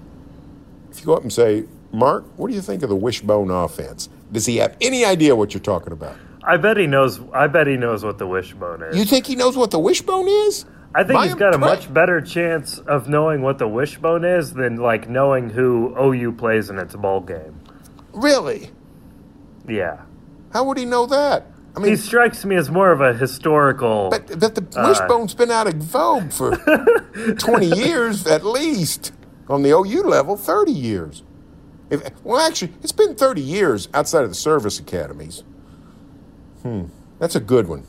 If 0.90 1.00
you 1.00 1.06
go 1.06 1.14
up 1.14 1.22
and 1.22 1.32
say, 1.32 1.64
Mark, 1.92 2.24
what 2.36 2.48
do 2.48 2.54
you 2.54 2.60
think 2.60 2.82
of 2.82 2.88
the 2.88 2.96
wishbone 2.96 3.50
offense? 3.50 4.08
Does 4.32 4.46
he 4.46 4.56
have 4.56 4.76
any 4.80 5.04
idea 5.04 5.36
what 5.36 5.54
you're 5.54 5.60
talking 5.62 5.92
about? 5.92 6.16
I 6.52 6.56
bet 6.56 6.76
he 6.76 6.86
knows. 6.86 7.20
I 7.32 7.46
bet 7.46 7.66
he 7.66 7.76
knows 7.76 8.04
what 8.04 8.18
the 8.18 8.26
wishbone 8.26 8.82
is. 8.82 8.96
You 8.96 9.04
think 9.04 9.26
he 9.26 9.36
knows 9.36 9.56
what 9.56 9.70
the 9.70 9.78
wishbone 9.78 10.26
is? 10.28 10.64
I 10.94 11.04
think 11.04 11.14
My 11.14 11.26
he's 11.26 11.36
got 11.36 11.54
a 11.54 11.58
impre- 11.58 11.60
much 11.60 11.94
better 11.94 12.20
chance 12.20 12.78
of 12.80 13.08
knowing 13.08 13.42
what 13.42 13.58
the 13.58 13.68
wishbone 13.68 14.24
is 14.24 14.52
than 14.54 14.76
like 14.76 15.08
knowing 15.08 15.48
who 15.50 15.94
OU 15.96 16.32
plays 16.32 16.68
in 16.68 16.78
its 16.78 16.96
bowl 16.96 17.20
game. 17.20 17.60
Really? 18.12 18.70
Yeah, 19.68 19.98
How 20.52 20.64
would 20.64 20.78
he 20.78 20.84
know 20.84 21.06
that? 21.06 21.46
I 21.76 21.78
mean, 21.78 21.92
he 21.92 21.96
strikes 21.96 22.44
me 22.44 22.56
as 22.56 22.68
more 22.70 22.90
of 22.90 23.00
a 23.00 23.12
historical. 23.14 24.08
but, 24.10 24.26
but 24.40 24.56
the 24.56 24.66
Uh, 24.80 24.88
wishbone's 24.88 25.34
been 25.34 25.52
out 25.52 25.68
of 25.68 25.74
vogue 25.74 26.32
for 26.32 26.56
20 27.38 27.66
years 27.66 28.26
at 28.26 28.44
least. 28.44 29.12
On 29.48 29.62
the 29.62 29.70
OU 29.70 30.02
level, 30.02 30.36
30 30.36 30.72
years. 30.72 31.22
If, 31.90 32.02
well, 32.24 32.40
actually, 32.44 32.72
it's 32.82 32.90
been 32.92 33.14
30 33.14 33.40
years 33.40 33.88
outside 33.94 34.24
of 34.24 34.30
the 34.30 34.34
service 34.34 34.80
academies. 34.80 35.44
Hmm, 36.62 36.84
that's 37.18 37.36
a 37.36 37.40
good 37.40 37.68
one. 37.68 37.84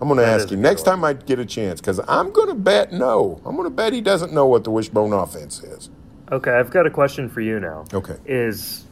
I'm 0.00 0.08
going 0.08 0.18
to 0.18 0.26
ask 0.26 0.50
you 0.50 0.56
next 0.56 0.82
one. 0.86 0.96
time 0.96 1.04
I 1.04 1.12
get 1.14 1.38
a 1.38 1.46
chance 1.46 1.80
because 1.80 2.00
I'm 2.08 2.32
going 2.32 2.48
to 2.48 2.54
bet 2.54 2.92
no. 2.92 3.40
I'm 3.44 3.56
going 3.56 3.64
to 3.68 3.74
bet 3.74 3.92
he 3.92 4.00
doesn't 4.00 4.32
know 4.32 4.46
what 4.46 4.64
the 4.64 4.70
wishbone 4.70 5.12
offense 5.12 5.62
is. 5.62 5.88
okay, 6.32 6.50
I've 6.50 6.70
got 6.70 6.86
a 6.86 6.90
question 6.90 7.28
for 7.28 7.40
you 7.40 7.60
now. 7.60 7.84
Okay. 7.92 8.16
Is 8.26 8.84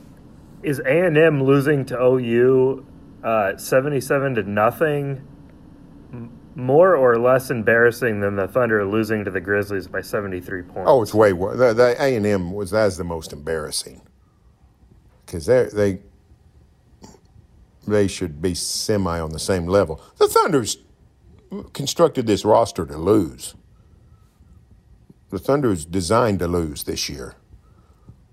is 0.62 0.78
A 0.80 1.06
and 1.06 1.18
M 1.18 1.42
losing 1.42 1.84
to 1.86 2.00
OU 2.00 2.86
uh, 3.24 3.56
seventy-seven 3.56 4.36
to 4.36 4.42
nothing? 4.44 5.20
m- 6.12 6.30
More 6.54 6.94
or 6.94 7.18
less 7.18 7.50
embarrassing 7.50 8.20
than 8.20 8.36
the 8.36 8.46
Thunder 8.46 8.84
losing 8.86 9.24
to 9.24 9.30
the 9.30 9.40
Grizzlies 9.40 9.88
by 9.88 10.00
seventy-three 10.02 10.62
points? 10.62 10.88
Oh, 10.88 11.02
it's 11.02 11.12
way 11.12 11.32
worse. 11.32 11.58
The, 11.58 11.74
the 11.74 11.96
A 12.00 12.14
and 12.16 12.24
M 12.24 12.52
was 12.52 12.70
that's 12.70 12.96
the 12.96 13.04
most 13.04 13.32
embarrassing 13.32 14.00
because 15.26 15.46
they 15.46 15.64
they 15.64 16.00
they 17.86 18.06
should 18.08 18.40
be 18.40 18.54
semi 18.54 19.18
on 19.18 19.30
the 19.32 19.38
same 19.38 19.66
level. 19.66 20.00
The 20.18 20.28
Thunder's 20.28 20.78
constructed 21.72 22.26
this 22.26 22.44
roster 22.44 22.86
to 22.86 22.96
lose. 22.96 23.54
The 25.30 25.38
Thunder's 25.38 25.84
designed 25.84 26.38
to 26.40 26.48
lose 26.48 26.84
this 26.84 27.08
year. 27.08 27.34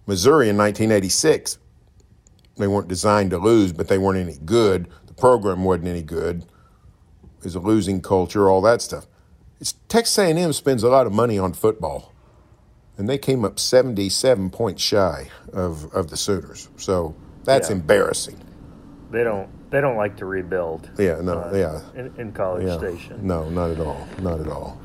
Missouri 0.05 0.49
in 0.49 0.57
1986, 0.57 1.57
they 2.57 2.67
weren't 2.67 2.87
designed 2.87 3.31
to 3.31 3.37
lose, 3.37 3.71
but 3.71 3.87
they 3.87 3.97
weren't 3.97 4.19
any 4.19 4.37
good. 4.43 4.87
The 5.07 5.13
program 5.13 5.63
wasn't 5.63 5.87
any 5.87 6.01
good. 6.01 6.45
is 7.43 7.55
a 7.55 7.59
losing 7.59 8.01
culture, 8.01 8.49
all 8.49 8.61
that 8.61 8.81
stuff. 8.81 9.07
It's 9.61 9.73
Texas 9.87 10.17
A&M 10.17 10.51
spends 10.53 10.83
a 10.83 10.89
lot 10.89 11.07
of 11.07 11.13
money 11.13 11.39
on 11.39 11.53
football, 11.53 12.13
and 12.97 13.07
they 13.07 13.17
came 13.17 13.45
up 13.45 13.59
77 13.59 14.49
points 14.49 14.81
shy 14.83 15.29
of, 15.53 15.93
of 15.93 16.09
the 16.09 16.17
Sooners. 16.17 16.67
So 16.77 17.15
that's 17.45 17.69
Yeah. 17.69 17.75
embarrassing. 17.77 18.39
They 19.11 19.23
don't 19.23 19.49
they 19.71 19.81
don't 19.81 19.97
like 19.97 20.17
to 20.17 20.25
rebuild. 20.25 20.89
Yeah, 20.97 21.19
no, 21.21 21.39
uh, 21.39 21.51
yeah. 21.55 21.99
In, 21.99 22.13
in 22.17 22.31
College 22.31 22.65
Yeah. 22.65 22.77
Station. 22.77 23.25
No, 23.25 23.49
not 23.49 23.71
at 23.71 23.79
all. 23.79 24.07
Not 24.21 24.39
at 24.39 24.47
all. 24.47 24.79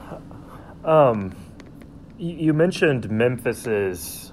You 2.19 2.35
you 2.37 2.53
mentioned 2.55 3.11
Memphis's. 3.11 4.33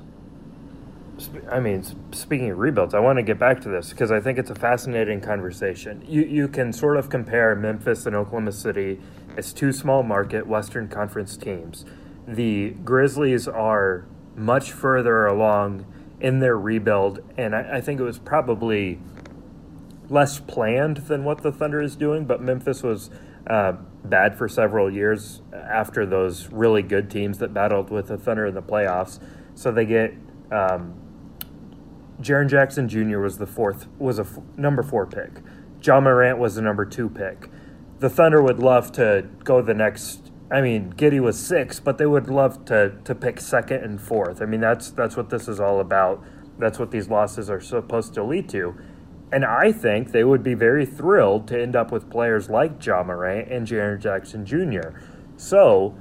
I 1.51 1.59
mean, 1.59 1.83
speaking 2.13 2.49
of 2.49 2.57
rebuilds, 2.57 2.95
I 2.95 2.99
want 2.99 3.17
to 3.17 3.23
get 3.23 3.37
back 3.37 3.61
to 3.61 3.69
this 3.69 3.91
because 3.91 4.11
I 4.11 4.19
think 4.19 4.39
it's 4.39 4.49
a 4.49 4.55
fascinating 4.55 5.21
conversation. 5.21 6.03
You 6.07 6.21
you 6.23 6.47
can 6.47 6.73
sort 6.73 6.97
of 6.97 7.09
compare 7.09 7.55
Memphis 7.55 8.05
and 8.05 8.15
Oklahoma 8.15 8.51
City 8.51 8.99
as 9.37 9.53
two 9.53 9.71
small 9.71 10.03
market 10.03 10.47
Western 10.47 10.87
Conference 10.87 11.37
teams. 11.37 11.85
The 12.27 12.71
Grizzlies 12.83 13.47
are 13.47 14.05
much 14.35 14.71
further 14.71 15.25
along 15.25 15.85
in 16.19 16.39
their 16.39 16.57
rebuild, 16.57 17.21
and 17.37 17.55
I, 17.55 17.77
I 17.77 17.81
think 17.81 17.99
it 17.99 18.03
was 18.03 18.19
probably 18.19 18.99
less 20.11 20.39
planned 20.39 20.97
than 20.97 21.23
what 21.23 21.41
the 21.41 21.51
Thunder 21.51 21.81
is 21.81 21.95
doing, 21.95 22.25
but 22.25 22.41
Memphis 22.41 22.83
was 22.83 23.09
uh, 23.47 23.71
bad 24.03 24.37
for 24.37 24.47
several 24.47 24.91
years 24.91 25.41
after 25.53 26.05
those 26.05 26.51
really 26.51 26.81
good 26.81 27.09
teams 27.09 27.37
that 27.39 27.53
battled 27.53 27.89
with 27.89 28.07
the 28.07 28.17
Thunder 28.17 28.45
in 28.45 28.53
the 28.53 28.61
playoffs. 28.61 29.19
So 29.55 29.71
they 29.71 29.85
get 29.85 30.13
um, 30.51 30.99
Jaren 32.21 32.49
Jackson 32.49 32.89
Jr. 32.89 33.19
was 33.19 33.37
the 33.37 33.47
fourth 33.47 33.87
was 33.97 34.19
a 34.19 34.23
f- 34.23 34.39
number 34.57 34.83
four 34.83 35.05
pick. 35.05 35.41
Ja 35.81 35.99
Morant 35.99 36.37
was 36.37 36.55
the 36.55 36.61
number 36.61 36.85
two 36.85 37.09
pick. 37.09 37.49
The 37.99 38.09
Thunder 38.09 38.41
would 38.41 38.59
love 38.59 38.91
to 38.93 39.27
go 39.43 39.61
the 39.61 39.73
next. 39.73 40.31
I 40.51 40.59
mean, 40.59 40.93
Giddey 40.93 41.21
was 41.21 41.39
six, 41.39 41.79
but 41.79 41.97
they 41.97 42.05
would 42.05 42.29
love 42.29 42.65
to 42.65 42.95
to 43.05 43.15
pick 43.15 43.39
second 43.39 43.83
and 43.83 43.99
fourth. 43.99 44.41
I 44.41 44.45
mean, 44.45 44.59
that's 44.59 44.91
that's 44.91 45.15
what 45.15 45.29
this 45.29 45.47
is 45.47 45.59
all 45.59 45.79
about. 45.79 46.23
That's 46.59 46.77
what 46.77 46.91
these 46.91 47.07
losses 47.07 47.49
are 47.49 47.61
supposed 47.61 48.13
to 48.15 48.23
lead 48.23 48.49
to. 48.49 48.75
And 49.31 49.45
I 49.45 49.71
think 49.71 50.11
they 50.11 50.23
would 50.23 50.43
be 50.43 50.53
very 50.53 50.85
thrilled 50.85 51.47
to 51.47 51.61
end 51.61 51.75
up 51.75 51.91
with 51.91 52.09
players 52.09 52.49
like 52.49 52.85
Ja 52.85 53.03
Morant 53.03 53.49
and 53.49 53.65
Jaren 53.65 53.99
Jackson 53.99 54.45
Jr. 54.45 54.97
So, 55.37 55.95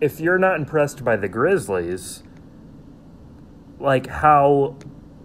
if 0.00 0.20
you're 0.20 0.38
not 0.38 0.56
impressed 0.56 1.04
by 1.04 1.16
the 1.16 1.28
Grizzlies, 1.28 2.22
like 3.80 4.06
how 4.06 4.76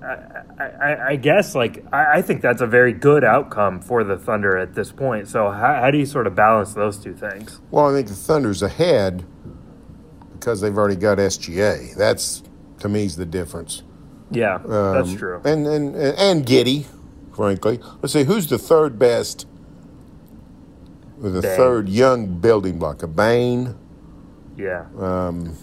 I, 0.03 0.63
I, 0.63 1.07
I 1.09 1.15
guess 1.15 1.55
like 1.55 1.85
I, 1.93 2.17
I 2.17 2.21
think 2.21 2.41
that's 2.41 2.61
a 2.61 2.67
very 2.67 2.93
good 2.93 3.23
outcome 3.23 3.81
for 3.81 4.03
the 4.03 4.17
Thunder 4.17 4.57
at 4.57 4.73
this 4.73 4.91
point. 4.91 5.27
So 5.27 5.49
how, 5.49 5.75
how 5.81 5.91
do 5.91 5.97
you 5.97 6.05
sort 6.05 6.27
of 6.27 6.35
balance 6.35 6.73
those 6.73 6.97
two 6.97 7.13
things? 7.13 7.61
Well, 7.71 7.89
I 7.89 7.93
think 7.93 8.07
the 8.07 8.15
Thunder's 8.15 8.61
ahead 8.61 9.25
because 10.33 10.61
they've 10.61 10.77
already 10.77 10.95
got 10.95 11.17
SGA. 11.17 11.95
That's 11.95 12.43
to 12.79 12.89
me 12.89 13.05
is 13.05 13.15
the 13.15 13.25
difference. 13.25 13.83
Yeah, 14.31 14.59
that's 14.65 15.09
Um, 15.09 15.17
true. 15.17 15.41
And 15.43 15.67
and 15.67 15.95
and 15.95 16.45
Giddey, 16.45 16.85
frankly. 17.35 17.79
Let's 18.01 18.13
see 18.13 18.23
who's 18.23 18.47
the 18.47 18.57
third 18.57 18.97
best. 18.97 19.45
The 21.21 21.41
third 21.41 21.87
young 21.87 22.39
building 22.39 22.79
block, 22.79 23.01
a 23.03 23.07
Bane. 23.07 23.75
Yeah. 24.57 24.85
Um, 24.99 25.53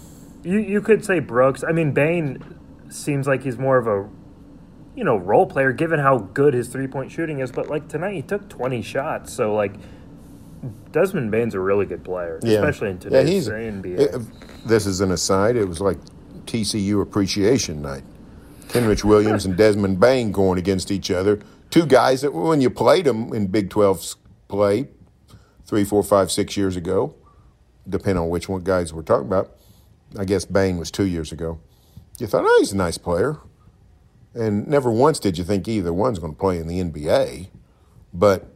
You 0.42 0.58
you 0.58 0.80
could 0.80 1.04
say 1.04 1.18
Brooks. 1.20 1.62
I 1.68 1.72
mean, 1.72 1.92
Bane 1.92 2.42
seems 2.88 3.26
like 3.26 3.42
he's 3.42 3.58
more 3.58 3.76
of 3.76 3.86
a 3.86 4.08
you 4.96 5.04
know 5.04 5.16
role 5.16 5.46
player 5.46 5.72
given 5.72 6.00
how 6.00 6.18
good 6.18 6.54
his 6.54 6.68
three 6.68 6.86
point 6.86 7.10
shooting 7.12 7.40
is. 7.40 7.52
But 7.52 7.68
like 7.68 7.88
tonight, 7.88 8.14
he 8.14 8.22
took 8.22 8.48
twenty 8.48 8.80
shots. 8.82 9.32
So 9.32 9.54
like 9.54 9.74
Desmond 10.92 11.30
Bane's 11.30 11.54
a 11.54 11.60
really 11.60 11.86
good 11.86 12.04
player, 12.04 12.38
yeah. 12.42 12.54
especially 12.58 12.88
in 12.90 12.94
Yeah, 12.96 13.00
today's 13.00 13.46
he's- 13.46 13.48
NBA. 13.48 13.98
it- 14.00 14.20
this 14.66 14.86
is 14.86 15.00
an 15.00 15.10
aside. 15.10 15.56
It 15.56 15.66
was 15.68 15.80
like 15.80 15.98
TCU 16.46 17.00
appreciation 17.02 17.80
night. 17.82 18.02
Kenrich 18.70 19.02
Williams 19.02 19.44
and 19.44 19.56
Desmond 19.56 19.98
Bane 19.98 20.30
going 20.30 20.58
against 20.58 20.90
each 20.90 21.10
other. 21.10 21.40
Two 21.70 21.86
guys 21.86 22.20
that 22.22 22.32
when 22.32 22.60
you 22.60 22.70
played 22.70 23.04
them 23.04 23.32
in 23.32 23.48
Big 23.48 23.68
12 23.68 24.14
play 24.48 24.88
three, 25.64 25.84
four, 25.84 26.02
five, 26.02 26.30
six 26.30 26.56
years 26.56 26.76
ago, 26.76 27.14
depending 27.88 28.22
on 28.22 28.28
which 28.28 28.48
one 28.48 28.62
guys 28.62 28.92
we're 28.92 29.02
talking 29.02 29.26
about. 29.26 29.56
I 30.18 30.24
guess 30.24 30.44
Bane 30.44 30.78
was 30.78 30.90
two 30.90 31.06
years 31.06 31.32
ago. 31.32 31.60
You 32.18 32.26
thought, 32.26 32.44
oh, 32.44 32.56
he's 32.58 32.72
a 32.72 32.76
nice 32.76 32.98
player. 32.98 33.38
And 34.34 34.68
never 34.68 34.90
once 34.90 35.18
did 35.18 35.38
you 35.38 35.44
think 35.44 35.66
either 35.66 35.92
one's 35.92 36.18
going 36.18 36.32
to 36.32 36.38
play 36.38 36.58
in 36.58 36.66
the 36.66 36.80
NBA. 36.80 37.48
But, 38.12 38.48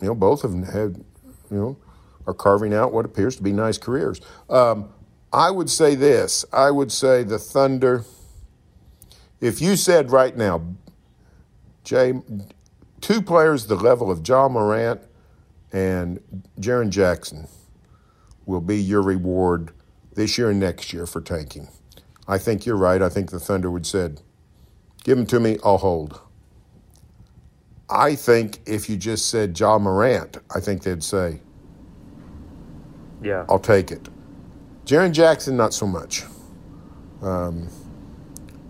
you 0.00 0.08
know, 0.08 0.14
both 0.14 0.44
of 0.44 0.50
them 0.50 0.64
had, 0.64 1.04
you 1.50 1.56
know, 1.56 1.76
are 2.26 2.34
carving 2.34 2.74
out 2.74 2.92
what 2.92 3.04
appears 3.04 3.36
to 3.36 3.42
be 3.42 3.52
nice 3.52 3.78
careers. 3.78 4.20
Um, 4.48 4.90
I 5.32 5.50
would 5.50 5.68
say 5.68 5.94
this 5.94 6.44
I 6.52 6.70
would 6.70 6.92
say 6.92 7.22
the 7.24 7.38
Thunder, 7.38 8.04
if 9.44 9.60
you 9.60 9.76
said 9.76 10.10
right 10.10 10.34
now, 10.34 10.62
Jay, 11.84 12.14
two 13.02 13.20
players 13.20 13.66
the 13.66 13.74
level 13.74 14.10
of 14.10 14.26
Ja 14.26 14.48
Morant 14.48 15.02
and 15.70 16.18
Jaren 16.58 16.88
Jackson 16.88 17.46
will 18.46 18.62
be 18.62 18.82
your 18.82 19.02
reward 19.02 19.72
this 20.14 20.38
year 20.38 20.48
and 20.48 20.58
next 20.58 20.94
year 20.94 21.04
for 21.04 21.20
tanking. 21.20 21.68
I 22.26 22.38
think 22.38 22.64
you're 22.64 22.78
right. 22.78 23.02
I 23.02 23.10
think 23.10 23.30
the 23.30 23.38
Thunder 23.38 23.70
would 23.70 23.84
said, 23.84 24.22
"Give 25.04 25.18
them 25.18 25.26
to 25.26 25.38
me, 25.38 25.58
I'll 25.62 25.76
hold." 25.76 26.18
I 27.90 28.14
think 28.14 28.60
if 28.64 28.88
you 28.88 28.96
just 28.96 29.28
said 29.28 29.60
Ja 29.60 29.78
Morant, 29.78 30.38
I 30.54 30.60
think 30.60 30.84
they'd 30.84 31.04
say, 31.04 31.42
yeah. 33.22 33.44
"I'll 33.50 33.58
take 33.58 33.92
it." 33.92 34.08
Jaren 34.86 35.12
Jackson, 35.12 35.54
not 35.54 35.74
so 35.74 35.86
much. 35.86 36.24
Um, 37.20 37.68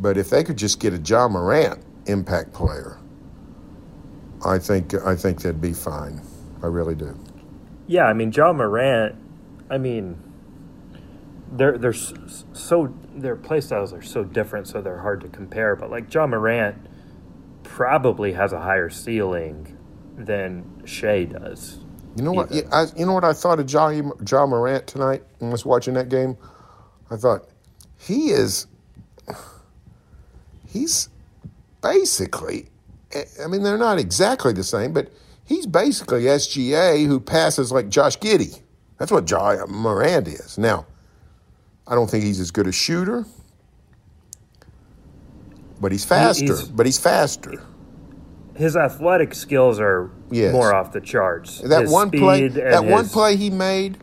but 0.00 0.16
if 0.16 0.30
they 0.30 0.44
could 0.44 0.57
just 0.57 0.80
get 0.80 0.92
a 0.92 0.98
Ja 0.98 1.28
Morant 1.28 1.83
impact 2.07 2.52
player, 2.52 2.98
I 4.44 4.59
think 4.59 4.94
I 4.94 5.16
think 5.16 5.42
they'd 5.42 5.61
be 5.61 5.72
fine. 5.72 6.20
I 6.62 6.66
really 6.66 6.94
do. 6.94 7.18
Yeah, 7.87 8.04
I 8.04 8.12
mean 8.12 8.33
Ja 8.33 8.52
Morant. 8.52 9.16
I 9.70 9.78
mean, 9.78 10.18
they're 11.52 11.78
they're 11.78 11.92
so 11.92 12.94
their 13.14 13.37
play 13.37 13.61
styles 13.61 13.92
are 13.92 14.02
so 14.02 14.24
different, 14.24 14.68
so 14.68 14.80
they're 14.83 14.98
hard 14.98 15.20
to 15.22 15.28
compare. 15.28 15.76
But 15.76 15.90
like 15.90 16.12
Ja 16.12 16.26
Morant 16.26 16.76
probably 17.62 18.33
has 18.33 18.52
a 18.52 18.61
higher 18.61 18.90
ceiling 18.90 19.76
than 20.16 20.83
Shai 20.85 21.24
does. 21.24 21.78
You 22.16 22.22
know 22.22 22.33
what? 22.33 22.52
Even. 22.52 22.72
I, 22.72 22.87
you 22.96 23.07
know 23.07 23.12
what 23.12 23.24
I 23.24 23.33
thought 23.33 23.59
of 23.59 23.70
Ja, 23.70 23.88
Ja 23.88 24.46
Morant 24.46 24.87
tonight 24.87 25.22
when 25.38 25.50
I 25.50 25.52
was 25.52 25.64
watching 25.64 25.94
that 25.94 26.09
game. 26.09 26.37
I 27.11 27.16
thought 27.16 27.48
he 27.98 28.30
is. 28.30 28.66
He's 30.74 31.08
basically. 31.82 32.66
I 33.42 33.46
mean, 33.46 33.62
they're 33.62 33.78
not 33.78 33.98
exactly 33.98 34.52
the 34.52 34.64
same, 34.64 34.92
but 34.92 35.08
he's 35.44 35.66
basically 35.66 36.22
SGA 36.24 37.06
who 37.06 37.20
passes 37.20 37.70
like 37.70 37.88
Josh 37.88 38.18
Giddey. 38.18 38.60
That's 38.98 39.12
what 39.12 39.30
Ja 39.30 39.50
uh, 39.62 39.66
Morant 39.68 40.26
is. 40.26 40.58
Now, 40.58 40.84
I 41.87 41.94
don't 41.94 42.10
think 42.10 42.24
he's 42.24 42.40
as 42.40 42.50
good 42.50 42.66
a 42.66 42.72
shooter, 42.72 43.24
but 45.80 45.92
he's 45.92 46.04
faster. 46.04 46.44
he's- 46.44 46.64
but 46.64 46.87
he's 46.87 46.98
faster. 46.98 47.62
His 48.56 48.76
athletic 48.76 49.34
skills 49.34 49.80
are 49.80 50.10
Yes. 50.30 50.52
more 50.52 50.72
off 50.74 50.92
the 50.92 51.00
charts. 51.00 51.60
That 51.60 51.82
His 51.82 51.90
one 51.92 52.10
play, 52.10 52.48
that 52.48 52.84
one 52.84 53.08
play 53.08 53.37
he 53.37 53.50
made, 53.50 53.98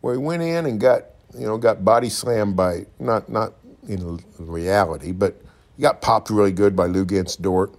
where 0.00 0.14
he 0.14 0.18
went 0.18 0.42
in 0.42 0.66
and 0.66 0.80
got 0.80 1.02
you 1.36 1.46
know 1.46 1.56
got 1.58 1.84
body 1.84 2.08
slammed 2.10 2.54
by 2.56 2.86
not 3.00 3.28
not 3.28 3.54
in 3.88 4.20
reality, 4.38 5.10
but 5.12 5.40
he 5.76 5.82
got 5.82 6.00
popped 6.00 6.30
really 6.30 6.52
good 6.52 6.74
by 6.74 6.86
Luguentz 6.86 7.40
Dort, 7.40 7.74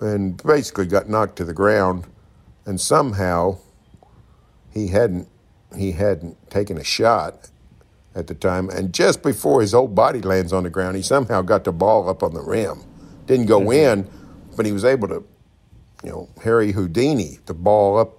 and 0.00 0.42
basically 0.42 0.86
got 0.86 1.08
knocked 1.08 1.36
to 1.36 1.44
the 1.44 1.52
ground, 1.52 2.06
and 2.66 2.80
somehow 2.80 3.58
he 4.72 4.88
hadn't 4.88 5.28
he 5.76 5.92
hadn't 5.92 6.36
taken 6.50 6.76
a 6.76 6.84
shot 6.84 7.50
at 8.14 8.26
the 8.26 8.34
time, 8.34 8.68
and 8.68 8.92
just 8.92 9.22
before 9.22 9.60
his 9.60 9.72
whole 9.72 9.88
body 9.88 10.20
lands 10.20 10.52
on 10.52 10.64
the 10.64 10.70
ground, 10.70 10.96
he 10.96 11.02
somehow 11.02 11.40
got 11.40 11.64
the 11.64 11.72
ball 11.72 12.08
up 12.08 12.22
on 12.22 12.34
the 12.34 12.42
rim, 12.42 12.82
didn't 13.26 13.46
go 13.46 13.70
in, 13.70 14.08
but 14.56 14.66
he 14.66 14.72
was 14.72 14.84
able 14.84 15.08
to 15.08 15.24
you 16.02 16.10
know, 16.10 16.28
Harry 16.42 16.72
Houdini, 16.72 17.38
the 17.46 17.54
ball 17.54 17.98
up 17.98 18.18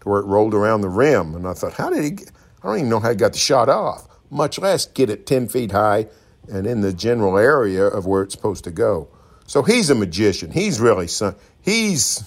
to 0.00 0.08
where 0.08 0.20
it 0.20 0.26
rolled 0.26 0.54
around 0.54 0.80
the 0.80 0.88
rim. 0.88 1.34
And 1.34 1.46
I 1.46 1.52
thought, 1.52 1.74
how 1.74 1.90
did 1.90 2.02
he 2.02 2.10
get, 2.10 2.30
I 2.62 2.68
don't 2.68 2.78
even 2.78 2.88
know 2.88 3.00
how 3.00 3.10
he 3.10 3.16
got 3.16 3.32
the 3.32 3.38
shot 3.38 3.68
off, 3.68 4.06
much 4.30 4.58
less 4.58 4.86
get 4.86 5.10
it 5.10 5.26
10 5.26 5.48
feet 5.48 5.72
high 5.72 6.06
and 6.48 6.66
in 6.66 6.80
the 6.80 6.92
general 6.92 7.36
area 7.38 7.84
of 7.84 8.06
where 8.06 8.22
it's 8.22 8.34
supposed 8.34 8.64
to 8.64 8.70
go. 8.70 9.08
So 9.46 9.62
he's 9.62 9.90
a 9.90 9.94
magician. 9.94 10.50
He's 10.50 10.80
really, 10.80 11.06
some, 11.08 11.34
he's, 11.60 12.22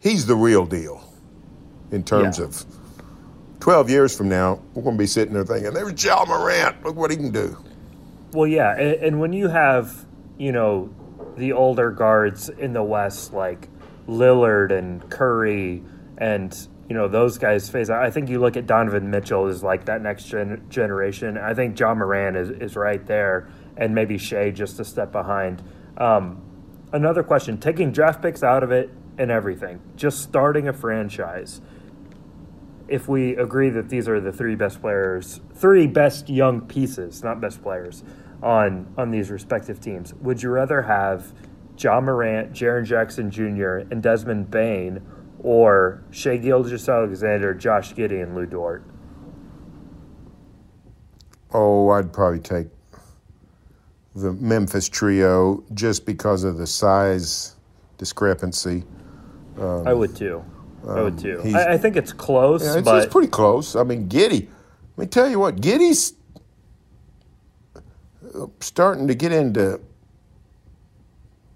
he's 0.00 0.26
the 0.26 0.34
real 0.36 0.66
deal 0.66 1.02
in 1.90 2.02
terms 2.02 2.38
Yeah. 2.38 2.46
of 2.46 2.64
12 3.60 3.90
years 3.90 4.16
from 4.16 4.28
now, 4.28 4.60
we're 4.74 4.82
going 4.82 4.96
to 4.96 4.98
be 4.98 5.06
sitting 5.06 5.34
there 5.34 5.44
thinking, 5.44 5.72
there's 5.74 6.02
Ja 6.04 6.24
Morant. 6.26 6.82
Look 6.84 6.96
what 6.96 7.10
he 7.10 7.16
can 7.16 7.30
do. 7.32 7.56
Well, 8.32 8.46
yeah, 8.46 8.76
and, 8.76 8.94
and 9.02 9.20
when 9.20 9.32
you 9.32 9.48
have 9.48 10.04
you 10.38 10.52
know 10.52 10.90
the 11.36 11.52
older 11.52 11.90
guards 11.90 12.48
in 12.48 12.72
the 12.74 12.82
West 12.82 13.32
like 13.32 13.68
Lillard 14.06 14.70
and 14.70 15.08
Curry 15.10 15.82
and 16.18 16.68
you 16.88 16.94
know 16.94 17.08
those 17.08 17.38
guys 17.38 17.74
out. 17.74 18.02
I 18.02 18.10
think 18.10 18.28
you 18.28 18.38
look 18.38 18.56
at 18.56 18.66
Donovan 18.66 19.10
Mitchell 19.10 19.46
as 19.46 19.62
like 19.62 19.86
that 19.86 20.02
next 20.02 20.24
gen- 20.24 20.64
generation. 20.68 21.36
I 21.36 21.52
think 21.52 21.78
Ja 21.78 21.94
Morant 21.94 22.36
is, 22.36 22.50
is 22.50 22.76
right 22.76 23.04
there, 23.06 23.48
and 23.76 23.94
maybe 23.94 24.18
Shai 24.18 24.50
just 24.50 24.78
a 24.78 24.84
step 24.84 25.10
behind. 25.10 25.62
Um, 25.96 26.42
another 26.92 27.24
question: 27.24 27.58
taking 27.58 27.90
draft 27.90 28.22
picks 28.22 28.42
out 28.42 28.62
of 28.62 28.70
it 28.70 28.90
and 29.18 29.30
everything, 29.30 29.80
just 29.96 30.22
starting 30.22 30.68
a 30.68 30.72
franchise. 30.72 31.60
If 32.86 33.08
we 33.08 33.34
agree 33.34 33.70
that 33.70 33.88
these 33.88 34.08
are 34.08 34.20
the 34.20 34.30
three 34.30 34.54
best 34.54 34.80
players, 34.80 35.40
three 35.54 35.88
best 35.88 36.28
young 36.28 36.60
pieces, 36.60 37.24
not 37.24 37.40
best 37.40 37.62
players, 37.62 38.04
on 38.44 38.94
on 38.96 39.10
these 39.10 39.30
respective 39.30 39.80
teams, 39.80 40.14
would 40.14 40.40
you 40.40 40.50
rather 40.50 40.82
have 40.82 41.32
Ja 41.76 42.00
Morant, 42.00 42.52
Jaren 42.52 42.84
Jackson 42.84 43.28
Jr., 43.28 43.88
and 43.90 44.00
Desmond 44.00 44.52
Bane? 44.52 45.04
Or 45.40 46.02
Shai 46.10 46.38
Gilgeous-Alexander, 46.38 47.54
Josh 47.54 47.94
Giddey, 47.94 48.22
and 48.22 48.34
Lu 48.34 48.46
Dort? 48.46 48.84
Oh, 51.52 51.90
I'd 51.90 52.12
probably 52.12 52.40
take 52.40 52.68
the 54.14 54.32
Memphis 54.32 54.88
trio 54.88 55.62
just 55.74 56.06
because 56.06 56.42
of 56.42 56.56
the 56.56 56.66
size 56.66 57.56
discrepancy. 57.98 58.84
Um, 59.58 59.86
I 59.86 59.92
would 59.92 60.16
too. 60.16 60.44
I 60.88 61.02
would 61.02 61.18
too. 61.18 61.40
Um, 61.44 61.54
I, 61.54 61.72
I, 61.72 61.78
think 61.78 61.96
it's 61.96 62.12
close. 62.12 62.64
Yeah, 62.64 62.78
it's, 62.78 62.84
but... 62.84 63.02
it's 63.02 63.12
pretty 63.12 63.28
close. 63.28 63.76
I 63.76 63.82
mean, 63.82 64.08
Giddey. 64.08 64.48
Let 64.96 65.04
me 65.04 65.06
tell 65.06 65.28
you 65.28 65.38
what, 65.38 65.60
Giddey's 65.60 66.14
starting 68.60 69.08
to 69.08 69.14
get 69.14 69.32
into 69.32 69.80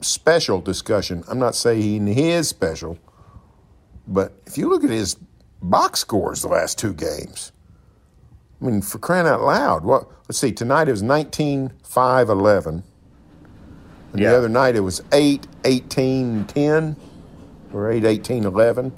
special 0.01 0.61
discussion. 0.61 1.25
I'm 1.29 1.38
not 1.38 1.55
saying 1.55 2.07
he 2.07 2.31
is 2.31 2.49
special, 2.49 2.99
but 4.11 4.33
if 4.44 4.59
you 4.59 4.68
look 4.68 4.83
at 4.85 4.90
his 4.90 5.16
box 5.62 6.01
scores 6.01 6.42
the 6.42 6.49
last 6.49 6.79
two 6.79 6.92
games, 6.92 7.53
I 8.61 8.66
mean, 8.66 8.83
for 8.83 8.99
crying 8.99 9.27
out 9.27 9.40
loud, 9.40 9.85
what? 9.85 10.09
Let's 10.29 10.38
see. 10.38 10.53
Tonight 10.53 10.88
it 10.88 10.92
was 10.92 11.03
19, 11.03 11.73
5, 11.83 12.29
11. 12.29 12.83
And 14.12 14.20
yeah. 14.20 14.31
the 14.31 14.37
other 14.37 14.49
night 14.49 14.77
it 14.77 14.81
was 14.81 15.03
8, 15.12 15.46
18, 15.64 16.44
10, 16.44 16.96
or 17.73 17.90
8, 17.90 18.05
18, 18.05 18.44
11. 18.44 18.92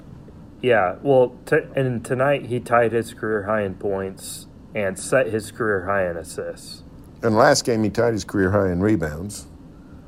Yeah, 0.61 0.95
well, 1.01 1.35
t- 1.45 1.57
and 1.75 2.03
tonight 2.03 2.47
he 2.47 2.59
tied 2.59 2.91
his 2.91 3.13
career 3.13 3.43
high 3.43 3.63
in 3.63 3.75
points 3.75 4.47
and 4.73 4.97
set 4.97 5.27
his 5.27 5.51
career 5.51 5.85
high 5.85 6.09
in 6.09 6.17
assists. 6.17 6.83
And 7.21 7.35
last 7.35 7.65
game 7.65 7.83
he 7.83 7.89
tied 7.89 8.13
his 8.13 8.23
career 8.25 8.51
high 8.51 8.71
in 8.71 8.81
rebounds. 8.81 9.45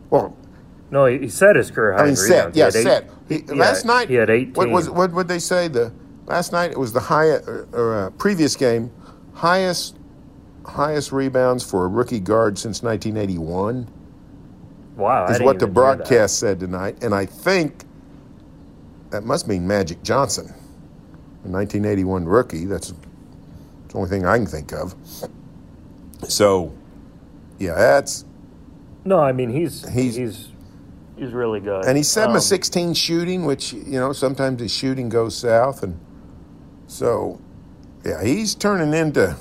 Well, 0.10 0.36
no, 0.91 1.06
he, 1.06 1.30
set 1.30 1.56
his 1.56 1.71
career 1.71 1.93
high. 1.93 2.04
I 2.04 2.06
mean, 2.06 2.15
set. 2.15 2.56
Yeah, 2.56 2.69
set. 2.69 3.10
He, 3.28 3.39
yeah, 3.39 3.54
last 3.54 3.86
night 3.86 4.10
he 4.10 4.15
had 4.15 4.30
eighteen. 4.30 4.54
What 4.54 4.69
was 4.69 4.89
what 4.89 5.12
would 5.12 5.28
they 5.28 5.39
say? 5.39 5.67
The 5.67 5.91
last 6.26 6.52
night 6.52 6.71
it 6.71 6.78
was 6.78 6.93
the 6.93 7.00
highest 7.00 7.48
or, 7.48 7.67
or 7.74 8.06
uh, 8.06 8.10
previous 8.12 8.56
game 8.56 8.91
highest 9.36 9.98
highest 10.65 11.12
rebounds 11.12 11.63
for 11.63 11.86
a 11.86 11.88
rookie 11.88 12.19
guard 12.19 12.58
since 12.58 12.82
1981. 12.82 13.88
Wow, 14.95 15.26
is 15.26 15.41
what 15.41 15.60
the 15.60 15.67
broadcast 15.67 16.39
said 16.39 16.60
tonight, 16.60 17.04
and 17.04 17.13
I 17.13 17.26
think 17.26 17.84
that 19.10 19.24
must 19.24 19.48
mean 19.48 19.67
Magic 19.67 20.02
Johnson, 20.04 20.45
a 20.45 21.50
1981 21.50 22.26
rookie. 22.26 22.65
That's 22.65 22.93
the 23.89 23.98
only 23.98 24.10
thing 24.10 24.26
I 24.26 24.38
can 24.38 24.48
think 24.48 24.71
of. 24.71 24.95
So, 26.30 26.74
yeah, 27.60 27.76
that's. 27.76 28.24
No, 29.04 29.19
I 29.19 29.34
mean 29.34 29.50
he's 29.50 29.88
he's 29.89 30.15
he's 30.15 30.48
he's 31.17 31.32
really 31.32 31.60
good. 31.60 31.86
And 31.86 31.97
he's 31.97 32.10
seven 32.10 32.32
um, 32.32 32.38
of 32.38 32.43
sixteen 32.43 32.93
shooting, 32.93 33.45
which 33.45 33.73
you 33.73 33.99
know 33.99 34.13
sometimes 34.13 34.62
his 34.62 34.73
shooting 34.73 35.10
goes 35.10 35.38
south, 35.38 35.84
and 35.84 35.99
so 36.88 37.41
yeah, 38.06 38.23
he's 38.23 38.56
turning 38.56 38.93
into. 38.93 39.36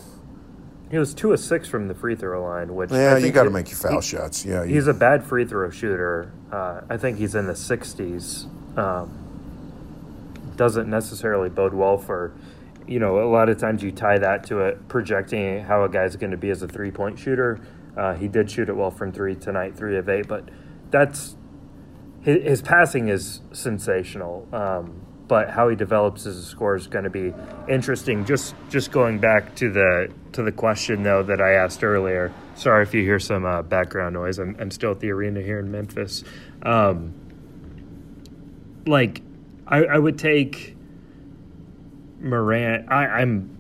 He 0.91 0.99
was 0.99 1.15
two 1.15 1.33
of 1.33 1.41
six 1.41 1.67
from 1.67 1.89
the 1.89 1.95
free 1.95 2.15
throw 2.15 2.45
line, 2.45 2.75
which 2.75 2.91
yeah, 2.91 3.17
you 3.17 3.33
got 3.33 3.45
to 3.45 3.51
make 3.51 3.69
your 3.69 3.79
foul 3.79 4.01
he, 4.01 4.07
shots. 4.07 4.45
Yeah, 4.45 4.65
he's 4.65 4.87
a 4.87 4.95
bad 4.95 5.25
free 5.25 5.45
throw 5.45 5.71
shooter. 5.71 6.33
Uh, 6.53 6.83
I 6.89 6.97
think 6.97 7.19
he's 7.19 7.35
in 7.35 7.47
the 7.47 7.57
sixties. 7.57 8.47
Um, 8.77 9.21
doesn't 10.57 10.89
necessarily 10.89 11.49
bode 11.49 11.75
well 11.75 11.99
for, 11.99 12.33
you 12.87 12.99
know, 12.99 13.19
a 13.19 13.29
lot 13.29 13.49
of 13.49 13.59
times 13.59 13.83
you 13.83 13.91
tie 13.91 14.19
that 14.19 14.45
to 14.47 14.61
it 14.61 14.89
projecting 14.89 15.65
how 15.65 15.85
a 15.85 15.89
guy's 15.89 16.17
going 16.17 16.31
to 16.31 16.37
be 16.37 16.51
as 16.51 16.63
a 16.63 16.69
three 16.69 16.91
point 16.91 17.19
shooter. 17.19 17.61
Uh, 17.97 18.15
he 18.15 18.29
did 18.29 18.51
shoot 18.51 18.69
it 18.69 18.77
well 18.77 18.91
from 18.91 19.13
three 19.13 19.35
tonight, 19.35 19.77
three 19.77 19.97
of 19.97 20.09
eight, 20.09 20.27
but 20.29 20.49
that's 20.91 21.37
his, 22.25 22.43
his 22.43 22.63
passing 22.63 23.09
is 23.09 23.41
sensational. 23.53 24.49
Um, 24.53 25.01
but 25.27 25.51
how 25.51 25.69
he 25.69 25.77
develops 25.77 26.27
as 26.27 26.37
a 26.37 26.43
scorer 26.43 26.77
is 26.77 26.87
going 26.87 27.05
to 27.05 27.11
be 27.11 27.33
interesting. 27.69 28.25
Just 28.25 28.55
just 28.69 28.91
going 28.93 29.19
back 29.19 29.55
to 29.57 29.71
the 29.71 30.13
to 30.33 30.43
the 30.43 30.53
question 30.53 31.03
though 31.03 31.23
that 31.23 31.41
I 31.41 31.53
asked 31.53 31.83
earlier. 31.83 32.33
Sorry 32.55 32.83
if 32.83 32.93
you 32.95 33.03
hear 33.03 33.19
some 33.19 33.45
uh, 33.45 33.63
background 33.63 34.15
noise. 34.15 34.39
I'm 34.39 34.57
I'm 34.61 34.71
still 34.71 34.91
at 34.91 35.01
the 35.01 35.11
arena 35.11 35.41
here 35.41 35.59
in 35.59 35.71
Memphis. 35.71 36.25
Um, 36.63 37.15
like, 38.87 39.23
I, 39.67 39.85
I 39.85 39.99
would 39.99 40.19
take 40.19 40.77
Morant. 42.21 42.91
I, 42.93 43.07
I'm 43.07 43.59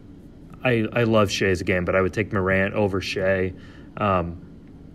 I 0.62 0.86
I 0.92 1.04
love 1.04 1.30
Shai's 1.30 1.62
game, 1.62 1.84
but 1.84 1.96
I 1.96 2.02
would 2.02 2.12
take 2.12 2.32
Morant 2.32 2.74
over 2.74 3.00
Shai. 3.00 3.54
Um, 3.96 4.43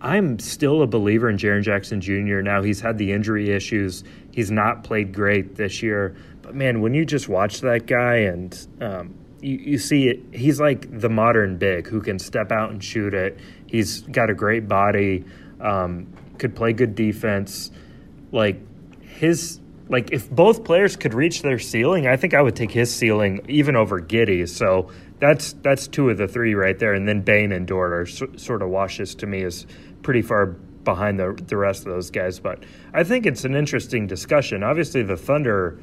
I'm 0.00 0.38
still 0.38 0.82
a 0.82 0.86
believer 0.86 1.28
in 1.28 1.36
Jaren 1.36 1.62
Jackson 1.62 2.00
Jr. 2.00 2.40
Now 2.40 2.62
he's 2.62 2.80
had 2.80 2.96
the 2.96 3.12
injury 3.12 3.50
issues. 3.50 4.02
He's 4.32 4.50
not 4.50 4.82
played 4.82 5.12
great 5.12 5.56
this 5.56 5.82
year. 5.82 6.16
But 6.42 6.54
man, 6.54 6.80
when 6.80 6.94
you 6.94 7.04
just 7.04 7.28
watch 7.28 7.60
that 7.60 7.86
guy 7.86 8.16
and 8.16 8.66
um, 8.80 9.14
you, 9.42 9.56
you 9.56 9.78
see 9.78 10.08
it, 10.08 10.20
he's 10.32 10.60
like 10.60 11.00
the 11.00 11.10
modern 11.10 11.58
big 11.58 11.86
who 11.86 12.00
can 12.00 12.18
step 12.18 12.50
out 12.50 12.70
and 12.70 12.82
shoot 12.82 13.12
it. 13.12 13.38
He's 13.66 14.00
got 14.02 14.30
a 14.30 14.34
great 14.34 14.68
body, 14.68 15.24
um, 15.60 16.12
could 16.38 16.56
play 16.56 16.72
good 16.72 16.94
defense. 16.94 17.70
Like 18.32 18.60
his 19.02 19.60
like 19.90 20.12
if 20.12 20.30
both 20.30 20.64
players 20.64 20.96
could 20.96 21.14
reach 21.14 21.42
their 21.42 21.58
ceiling, 21.58 22.06
I 22.06 22.16
think 22.16 22.32
I 22.32 22.40
would 22.40 22.56
take 22.56 22.70
his 22.70 22.94
ceiling 22.94 23.44
even 23.48 23.76
over 23.76 24.00
Giddey. 24.00 24.48
So 24.48 24.90
that's 25.18 25.52
that's 25.54 25.88
two 25.88 26.08
of 26.08 26.16
the 26.16 26.28
three 26.28 26.54
right 26.54 26.78
there, 26.78 26.94
and 26.94 27.06
then 27.06 27.20
Bane 27.20 27.52
and 27.52 27.66
Dort 27.66 27.92
are 27.92 28.06
so, 28.06 28.28
sort 28.36 28.62
of 28.62 28.70
washes 28.70 29.14
to 29.16 29.26
me 29.26 29.42
as 29.42 29.66
pretty 30.02 30.22
far 30.22 30.46
behind 30.84 31.18
the 31.18 31.38
the 31.46 31.56
rest 31.56 31.86
of 31.86 31.92
those 31.92 32.10
guys. 32.10 32.38
But 32.38 32.64
I 32.92 33.04
think 33.04 33.26
it's 33.26 33.44
an 33.44 33.54
interesting 33.54 34.06
discussion. 34.06 34.62
Obviously, 34.62 35.02
the 35.02 35.16
Thunder 35.16 35.78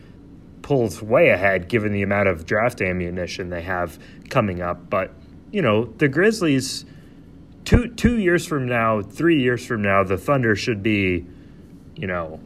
pulls 0.61 1.01
way 1.01 1.29
ahead 1.29 1.69
given 1.69 1.93
the 1.93 2.01
amount 2.01 2.27
of 2.27 2.45
draft 2.45 2.81
ammunition 2.81 3.49
they 3.49 3.61
have 3.61 3.97
coming 4.29 4.61
up. 4.61 4.89
But 4.89 5.11
you 5.51 5.61
know, 5.61 5.85
the 5.85 6.07
Grizzlies 6.07 6.85
two 7.63 7.89
two 7.89 8.17
years 8.17 8.45
from 8.45 8.67
now, 8.67 9.01
three 9.01 9.41
years 9.41 9.65
from 9.65 9.81
now, 9.81 10.03
the 10.03 10.17
Thunder 10.17 10.55
should 10.55 10.81
be, 10.81 11.25
you 11.95 12.07
know, 12.07 12.39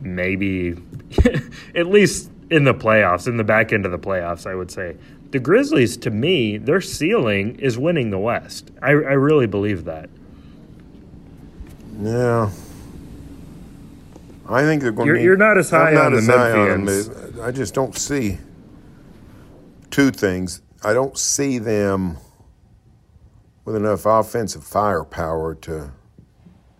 maybe 0.00 0.76
at 1.74 1.86
least 1.86 2.30
in 2.50 2.64
the 2.64 2.74
playoffs, 2.74 3.26
in 3.26 3.36
the 3.36 3.44
back 3.44 3.72
end 3.72 3.84
of 3.84 3.92
the 3.92 3.98
playoffs, 3.98 4.46
I 4.46 4.54
would 4.54 4.70
say. 4.70 4.96
The 5.30 5.38
Grizzlies, 5.38 5.96
to 5.98 6.10
me, 6.10 6.56
their 6.56 6.80
ceiling 6.80 7.56
is 7.56 7.76
winning 7.76 8.10
the 8.10 8.18
West. 8.18 8.70
I, 8.80 8.90
I 8.90 8.92
really 8.92 9.46
believe 9.46 9.84
that. 9.84 10.08
Yeah. 11.98 12.50
I 14.48 14.62
think 14.62 14.82
they're 14.82 14.92
going 14.92 15.06
you're, 15.06 15.16
to. 15.16 15.22
You're 15.22 15.36
not 15.36 15.58
as 15.58 15.70
high 15.70 15.94
on 15.96 16.14
the 16.14 16.20
Memphians. 16.20 17.38
On 17.38 17.42
I 17.42 17.50
just 17.50 17.74
don't 17.74 17.96
see 17.96 18.38
two 19.90 20.10
things. 20.10 20.62
I 20.82 20.92
don't 20.92 21.18
see 21.18 21.58
them 21.58 22.16
with 23.64 23.76
enough 23.76 24.06
offensive 24.06 24.64
firepower 24.64 25.54
to 25.56 25.92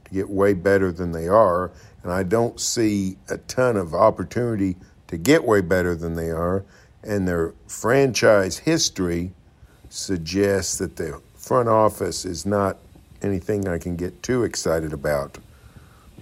to 0.04 0.14
get 0.14 0.30
way 0.30 0.54
better 0.54 0.90
than 0.90 1.12
they 1.12 1.28
are, 1.28 1.70
and 2.02 2.12
I 2.12 2.22
don't 2.22 2.58
see 2.58 3.18
a 3.28 3.36
ton 3.36 3.76
of 3.76 3.94
opportunity 3.94 4.76
to 5.08 5.18
get 5.18 5.44
way 5.44 5.60
better 5.60 5.94
than 5.94 6.14
they 6.14 6.30
are. 6.30 6.64
And 7.02 7.28
their 7.28 7.54
franchise 7.66 8.58
history 8.58 9.32
suggests 9.90 10.78
that 10.78 10.96
the 10.96 11.20
front 11.34 11.68
office 11.68 12.24
is 12.24 12.46
not 12.46 12.78
anything 13.22 13.68
I 13.68 13.78
can 13.78 13.96
get 13.96 14.22
too 14.22 14.44
excited 14.44 14.92
about. 14.92 15.38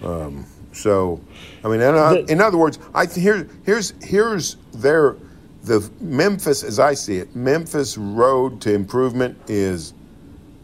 Um, 0.03 0.45
so, 0.73 1.21
I 1.63 1.69
mean, 1.69 1.81
in, 1.81 1.95
uh, 1.95 2.13
in 2.27 2.41
other 2.41 2.57
words, 2.57 2.79
I 2.93 3.05
here 3.05 3.47
here's 3.65 3.93
here's 4.01 4.57
their 4.73 5.17
the 5.63 5.89
Memphis 5.99 6.63
as 6.63 6.79
I 6.79 6.93
see 6.93 7.17
it. 7.17 7.35
Memphis 7.35 7.97
road 7.97 8.61
to 8.61 8.73
improvement 8.73 9.37
is 9.47 9.93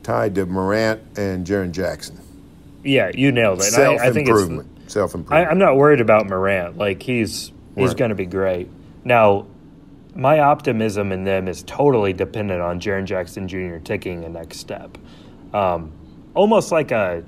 tied 0.03 0.35
to 0.35 0.45
Morant 0.45 1.01
and 1.17 1.45
Jaren 1.45 1.71
Jackson. 1.71 2.19
Yeah, 2.83 3.11
you 3.13 3.31
nailed 3.31 3.59
it. 3.59 3.63
Self 3.63 4.01
I, 4.01 4.07
I 4.07 4.11
think 4.11 4.27
improvement. 4.27 4.91
Self 4.91 5.15
improvement. 5.15 5.49
I'm 5.49 5.57
not 5.57 5.77
worried 5.77 6.01
about 6.01 6.27
Morant. 6.27 6.77
Like 6.77 7.01
he's 7.01 7.51
he's 7.75 7.89
right. 7.89 7.97
going 7.97 8.09
to 8.09 8.15
be 8.15 8.25
great. 8.25 8.69
Now, 9.03 9.47
my 10.15 10.39
optimism 10.39 11.11
in 11.11 11.23
them 11.23 11.47
is 11.47 11.63
totally 11.63 12.13
dependent 12.13 12.61
on 12.61 12.79
Jaren 12.79 13.05
Jackson 13.05 13.47
Jr. 13.47 13.77
taking 13.77 14.23
a 14.23 14.29
next 14.29 14.59
step. 14.59 14.97
Um, 15.53 15.91
almost 16.33 16.71
like 16.71 16.91
a 16.91 17.23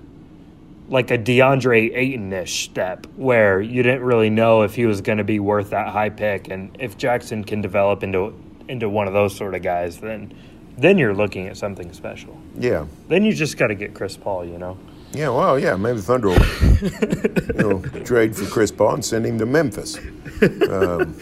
like 0.87 1.09
a 1.09 1.17
DeAndre 1.17 1.95
Ayton-ish 1.95 2.65
step 2.65 3.07
where 3.15 3.59
you 3.59 3.81
didn't 3.81 4.03
really 4.03 4.29
know 4.29 4.61
if 4.61 4.75
he 4.75 4.85
was 4.85 5.01
going 5.01 5.17
to 5.17 5.23
be 5.23 5.39
worth 5.39 5.71
that 5.71 5.87
high 5.87 6.09
pick, 6.09 6.47
and 6.49 6.75
if 6.79 6.97
Jackson 6.97 7.43
can 7.43 7.61
develop 7.61 8.03
into 8.03 8.33
into 8.67 8.89
one 8.89 9.07
of 9.07 9.13
those 9.13 9.35
sort 9.35 9.55
of 9.55 9.61
guys, 9.61 9.99
then 9.99 10.33
then 10.77 10.97
you're 10.97 11.15
looking 11.15 11.47
at 11.47 11.57
something 11.57 11.91
special. 11.93 12.37
Yeah. 12.57 12.85
Then 13.07 13.23
you 13.23 13.33
just 13.33 13.57
got 13.57 13.67
to 13.67 13.75
get 13.75 13.93
Chris 13.93 14.17
Paul, 14.17 14.45
you 14.45 14.57
know. 14.57 14.77
Yeah, 15.13 15.29
well, 15.29 15.57
yeah, 15.57 15.77
maybe 15.77 16.01
Thunder 16.01 16.27
will 16.27 16.45
you 16.81 17.53
know, 17.53 17.81
trade 18.03 18.35
for 18.35 18.45
Chris 18.47 18.69
Paul 18.71 18.95
and 18.95 19.05
send 19.05 19.25
him 19.25 19.39
to 19.39 19.45
Memphis. 19.45 19.97
Um, 20.69 21.17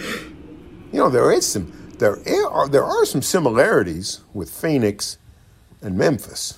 you 0.91 0.99
know, 0.99 1.09
there 1.09 1.31
is 1.31 1.47
some 1.47 1.71
there 1.99 2.17
are 2.49 2.67
there 2.67 2.83
are 2.83 3.05
some 3.05 3.21
similarities 3.21 4.21
with 4.33 4.49
Phoenix 4.49 5.19
and 5.81 5.95
Memphis 5.97 6.57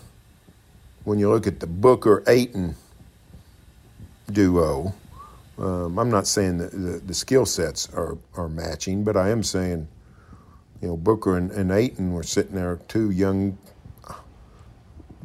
when 1.05 1.19
you 1.19 1.29
look 1.29 1.47
at 1.47 1.59
the 1.59 1.67
Booker 1.67 2.23
Ayton 2.27 2.75
duo. 4.31 4.93
Um, 5.57 5.97
I'm 5.97 6.09
not 6.09 6.27
saying 6.27 6.57
that 6.57 6.71
the, 6.71 6.99
the 7.05 7.13
skill 7.13 7.45
sets 7.45 7.87
are, 7.93 8.17
are 8.35 8.49
matching, 8.49 9.03
but 9.03 9.15
I 9.15 9.29
am 9.29 9.41
saying, 9.43 9.87
you 10.81 10.89
know, 10.89 10.97
Booker 10.97 11.37
and, 11.37 11.51
and 11.51 11.71
Ayton 11.71 12.11
were 12.11 12.23
sitting 12.23 12.55
there, 12.55 12.79
two 12.87 13.11
young 13.11 13.57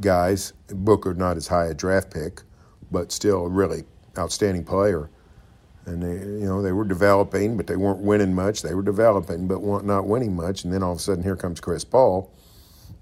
guys. 0.00 0.52
Booker 0.68 1.14
not 1.14 1.36
as 1.36 1.48
high 1.48 1.66
a 1.66 1.74
draft 1.74 2.12
pick, 2.12 2.42
but 2.92 3.10
still 3.10 3.46
a 3.46 3.48
really 3.48 3.84
outstanding 4.16 4.64
player. 4.64 5.10
And 5.86 6.02
they, 6.02 6.24
you 6.24 6.46
know, 6.46 6.62
they 6.62 6.72
were 6.72 6.84
developing, 6.84 7.56
but 7.56 7.66
they 7.66 7.76
weren't 7.76 8.00
winning 8.00 8.34
much. 8.34 8.62
They 8.62 8.74
were 8.74 8.82
developing, 8.82 9.48
but 9.48 9.62
not 9.62 10.06
winning 10.06 10.36
much. 10.36 10.62
And 10.62 10.72
then 10.72 10.82
all 10.82 10.92
of 10.92 10.98
a 10.98 11.00
sudden, 11.00 11.24
here 11.24 11.36
comes 11.36 11.58
Chris 11.58 11.84
Paul, 11.84 12.30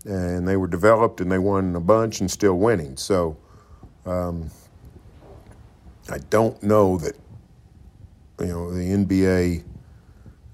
and 0.05 0.47
they 0.47 0.57
were 0.57 0.69
developed 0.69 1.21
and 1.21 1.31
they 1.31 1.39
won 1.39 1.77
a 1.77 1.81
bunch 1.81 2.21
and 2.21 2.31
still 2.31 2.55
winning. 2.55 2.97
So, 2.97 3.37
um, 4.07 4.51
I 6.11 6.19
don't 6.31 6.61
know 6.63 6.97
that 6.99 7.17
you 8.41 8.47
know 8.47 8.73
the 8.73 8.85
NBA, 8.85 9.65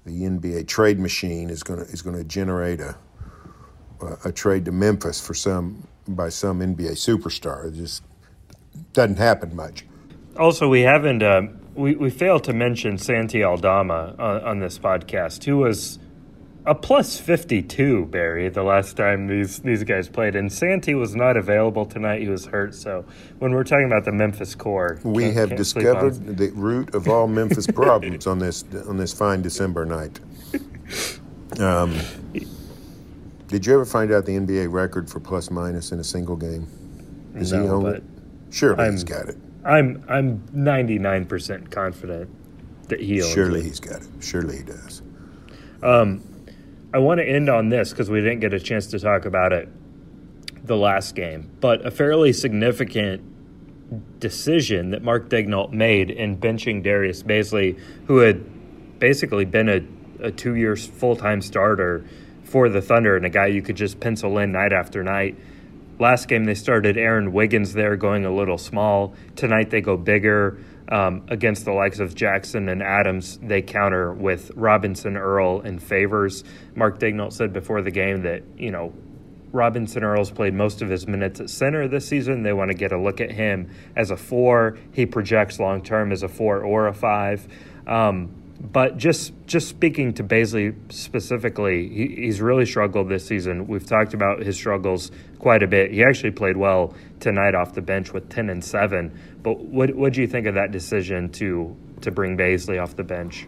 the 0.05 0.21
NBA 0.23 0.67
trade 0.67 0.99
machine 0.99 1.49
is 1.49 1.63
going 1.63 1.79
to 1.79 1.85
is 1.91 2.01
going 2.01 2.17
to 2.17 2.23
generate 2.23 2.79
a 2.79 2.95
a 4.23 4.31
trade 4.31 4.65
to 4.65 4.71
Memphis 4.71 5.25
for 5.25 5.33
some 5.33 5.87
by 6.07 6.29
some 6.29 6.59
NBA 6.59 6.91
superstar. 6.91 7.67
It 7.67 7.75
just 7.75 8.03
doesn't 8.93 9.17
happen 9.17 9.55
much. 9.55 9.85
Also, 10.37 10.67
we 10.67 10.81
haven't 10.81 11.23
uh, 11.23 11.43
we 11.73 11.95
we 11.95 12.09
failed 12.09 12.43
to 12.45 12.53
mention 12.53 12.97
Santi 12.97 13.43
Aldama 13.43 14.15
on, 14.19 14.41
on, 14.41 14.59
this 14.59 14.77
podcast, 14.77 15.43
who 15.45 15.57
was 15.57 15.99
a 16.65 16.73
plus 16.73 17.19
fifty 17.19 17.61
two 17.61 18.05
Berry 18.05 18.49
the 18.49 18.63
last 18.63 18.97
time 18.97 19.27
these 19.27 19.59
these 19.59 19.83
guys 19.83 20.09
played, 20.09 20.35
and 20.35 20.51
Santi 20.51 20.95
was 20.95 21.15
not 21.15 21.37
available 21.37 21.85
tonight. 21.85 22.21
He 22.21 22.27
was 22.27 22.45
hurt. 22.45 22.73
So 22.73 23.05
when 23.39 23.51
we're 23.51 23.63
talking 23.63 23.85
about 23.85 24.05
the 24.05 24.11
Memphis 24.11 24.55
core, 24.55 24.99
we 25.03 25.31
have 25.31 25.55
discovered 25.55 26.37
the 26.37 26.51
root 26.51 26.95
of 26.95 27.07
all 27.07 27.27
Memphis 27.27 27.67
problems 27.73 28.27
on 28.27 28.39
this 28.39 28.63
on 28.87 28.97
this 28.97 29.13
fine 29.13 29.41
December 29.41 29.85
night. 29.85 30.19
Um, 31.59 31.95
did 33.47 33.65
you 33.65 33.73
ever 33.73 33.85
find 33.85 34.11
out 34.11 34.25
the 34.25 34.33
NBA 34.33 34.71
record 34.71 35.09
for 35.09 35.19
plus 35.19 35.51
minus 35.51 35.91
in 35.91 35.99
a 35.99 36.03
single 36.03 36.35
game? 36.35 36.67
Is 37.35 37.53
no, 37.53 37.61
he 37.61 37.69
own 37.69 37.95
it? 37.95 38.03
Surely 38.49 38.83
I'm, 38.83 38.91
he's 38.93 39.03
got 39.03 39.29
it. 39.29 39.37
I'm 39.63 40.03
I'm 40.07 40.39
99% 40.53 41.71
confident 41.71 42.29
that 42.89 42.99
he 42.99 43.21
Surely 43.21 43.59
it. 43.59 43.65
he's 43.65 43.79
got 43.79 44.01
it. 44.01 44.07
Surely 44.19 44.57
he 44.57 44.63
does. 44.63 45.01
Um, 45.83 46.23
I 46.95 46.97
want 46.99 47.19
to 47.19 47.25
end 47.25 47.49
on 47.49 47.67
this 47.67 47.89
because 47.89 48.09
we 48.09 48.21
didn't 48.21 48.39
get 48.39 48.53
a 48.53 48.59
chance 48.59 48.87
to 48.87 48.99
talk 48.99 49.25
about 49.25 49.51
it 49.51 49.67
the 50.65 50.77
last 50.77 51.13
game, 51.13 51.51
but 51.59 51.85
a 51.85 51.91
fairly 51.91 52.31
significant 52.31 53.21
decision 54.21 54.91
that 54.91 55.03
Mark 55.03 55.27
Daigneault 55.27 55.73
made 55.73 56.09
in 56.09 56.37
benching 56.37 56.81
Darius 56.81 57.21
Bazley, 57.21 57.77
who 58.07 58.19
had 58.19 58.97
basically 58.97 59.43
been 59.43 59.67
a, 59.67 59.81
a 60.25 60.31
two 60.31 60.55
year 60.55 60.77
full 60.77 61.17
time 61.17 61.41
starter 61.41 62.05
for 62.45 62.69
the 62.69 62.81
Thunder 62.81 63.17
and 63.17 63.25
a 63.25 63.29
guy 63.29 63.47
you 63.47 63.61
could 63.61 63.75
just 63.75 63.99
pencil 63.99 64.37
in 64.37 64.53
night 64.53 64.71
after 64.71 65.03
night. 65.03 65.37
Last 65.99 66.29
game, 66.29 66.45
they 66.45 66.55
started 66.55 66.95
Aaron 66.95 67.33
Wiggins 67.33 67.73
there, 67.73 67.97
going 67.97 68.25
a 68.25 68.33
little 68.33 68.57
small. 68.57 69.13
Tonight, 69.35 69.69
they 69.69 69.81
go 69.81 69.97
bigger. 69.97 70.57
Um, 70.87 71.23
against 71.29 71.65
the 71.65 71.71
likes 71.71 71.99
of 71.99 72.13
Jackson 72.13 72.69
and 72.69 72.83
Adams, 72.83 73.39
they 73.41 73.63
counter 73.63 74.13
with 74.13 74.51
Robinson, 74.55 75.17
Earl, 75.17 75.61
and 75.61 75.81
Favors. 75.81 76.43
Mark 76.75 76.99
Daigneault 76.99 77.33
said 77.33 77.53
before 77.53 77.81
the 77.81 77.89
game 77.89 78.21
that, 78.21 78.43
you 78.55 78.69
know, 78.69 78.93
Robinson 79.51 80.03
Earl's 80.03 80.29
played 80.29 80.53
most 80.53 80.81
of 80.81 80.89
his 80.89 81.07
minutes 81.07 81.39
at 81.39 81.49
center 81.49 81.87
this 81.87 82.07
season. 82.07 82.43
They 82.43 82.53
want 82.53 82.71
to 82.71 82.77
get 82.77 82.91
a 82.91 83.01
look 83.01 83.21
at 83.21 83.31
him 83.31 83.71
as 83.95 84.11
a 84.11 84.17
four. 84.17 84.77
He 84.91 85.05
projects 85.05 85.59
long 85.59 85.81
term 85.81 86.11
as 86.11 86.23
a 86.23 86.27
four 86.27 86.61
or 86.61 86.87
a 86.87 86.93
five. 86.93 87.47
Um, 87.87 88.35
but 88.59 88.97
just 88.97 89.33
just 89.47 89.67
speaking 89.67 90.13
to 90.13 90.23
Bazley 90.23 90.75
specifically, 90.91 91.89
he, 91.89 92.07
he's 92.23 92.41
really 92.41 92.65
struggled 92.65 93.09
this 93.09 93.25
season. 93.25 93.67
We've 93.67 93.85
talked 93.85 94.13
about 94.13 94.41
his 94.41 94.55
struggles 94.55 95.11
quite 95.39 95.61
a 95.61 95.67
bit. 95.67 95.91
He 95.91 96.03
actually 96.03 96.31
played 96.31 96.55
well 96.57 96.93
tonight 97.19 97.53
off 97.53 97.73
the 97.73 97.81
bench 97.81 98.13
with 98.13 98.29
ten 98.29 98.49
and 98.49 98.63
seven. 98.63 99.17
But 99.43 99.59
what 99.59 99.93
what 99.95 100.13
do 100.13 100.21
you 100.21 100.27
think 100.27 100.47
of 100.47 100.55
that 100.55 100.71
decision 100.71 101.29
to 101.33 101.75
to 102.01 102.11
bring 102.11 102.37
Bazley 102.37 102.81
off 102.81 102.95
the 102.95 103.03
bench? 103.03 103.47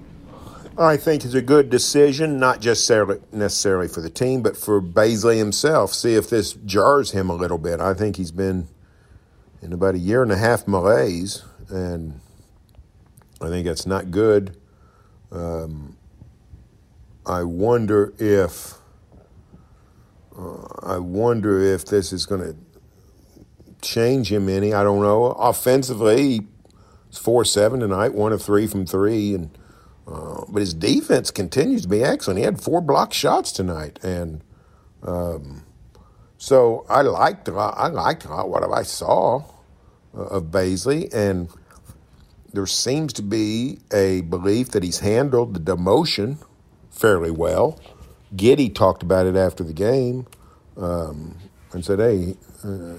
I 0.78 0.98
think 0.98 1.26
it's 1.26 1.34
a 1.34 1.42
good 1.42 1.72
decision, 1.72 2.38
not 2.38 2.62
just 2.62 2.88
necessarily 3.32 3.88
for 3.88 4.02
the 4.02 4.12
team, 4.12 4.44
but 4.44 4.56
for 4.56 4.80
Bazley 4.80 5.38
himself. 5.38 5.92
See 5.92 6.14
if 6.14 6.30
this 6.30 6.54
jars 6.54 7.12
him 7.12 7.32
a 7.32 7.36
little 7.36 7.58
bit. 7.58 7.80
I 7.80 7.96
think 7.96 8.18
he's 8.18 8.32
been 8.32 8.68
in 9.60 9.74
about 9.74 9.96
a 9.96 10.00
year 10.00 10.22
and 10.22 10.32
a 10.32 10.38
half 10.38 10.68
malaise, 10.68 11.44
and 11.70 12.20
I 13.42 13.48
think 13.48 13.66
that's 13.66 13.88
not 13.88 14.12
good 14.12 14.56
um, 15.32 15.98
I 17.26 17.44
wonder 17.44 18.14
if 18.18 18.76
uh, 20.38 20.68
I 20.84 20.98
wonder 21.00 21.60
if 21.60 21.86
this 21.86 22.14
is 22.14 22.26
going 22.26 22.42
to 22.42 22.56
change 23.82 24.32
him 24.32 24.48
any. 24.50 24.74
I 24.74 24.84
don't 24.84 25.02
know. 25.02 25.26
Offensively, 25.26 26.48
he's 27.10 27.18
four 27.18 27.44
seven 27.44 27.80
tonight, 27.80 28.14
one 28.14 28.32
of 28.34 28.42
three 28.42 28.68
from 28.68 28.86
three, 28.86 29.34
and 29.34 29.58
uh, 30.08 30.46
but 30.48 30.60
his 30.60 30.74
defense 30.74 31.32
continues 31.32 31.82
to 31.84 31.88
be 31.88 32.04
excellent. 32.04 32.40
He 32.40 32.46
had 32.46 32.62
four 32.62 32.82
block 32.82 33.14
shots 33.14 33.52
tonight, 33.52 34.00
and 34.04 34.44
um, 35.04 35.64
so 36.38 36.86
I 36.90 37.02
liked 37.02 37.50
I 37.50 37.88
liked 37.88 38.26
what 38.26 38.64
I 38.72 38.84
saw 38.84 39.44
uh, 40.16 40.22
of 40.22 40.46
Bazley 40.46 41.14
and 41.14 41.50
there 42.58 42.66
seems 42.66 43.14
to 43.14 43.22
be 43.22 43.78
a 43.94 44.22
belief 44.22 44.72
that 44.72 44.82
he's 44.82 44.98
handled 44.98 45.54
the 45.54 45.60
demotion 45.60 46.44
fairly 46.90 47.30
well. 47.30 47.80
Giddey 48.36 48.74
talked 48.74 49.04
about 49.04 49.28
it 49.28 49.36
after 49.36 49.64
the 49.64 49.74
game 49.74 50.26
um, 50.76 51.38
and 51.72 51.86
said, 51.86 52.00
"Hey, 52.00 52.36
uh, 52.64 52.96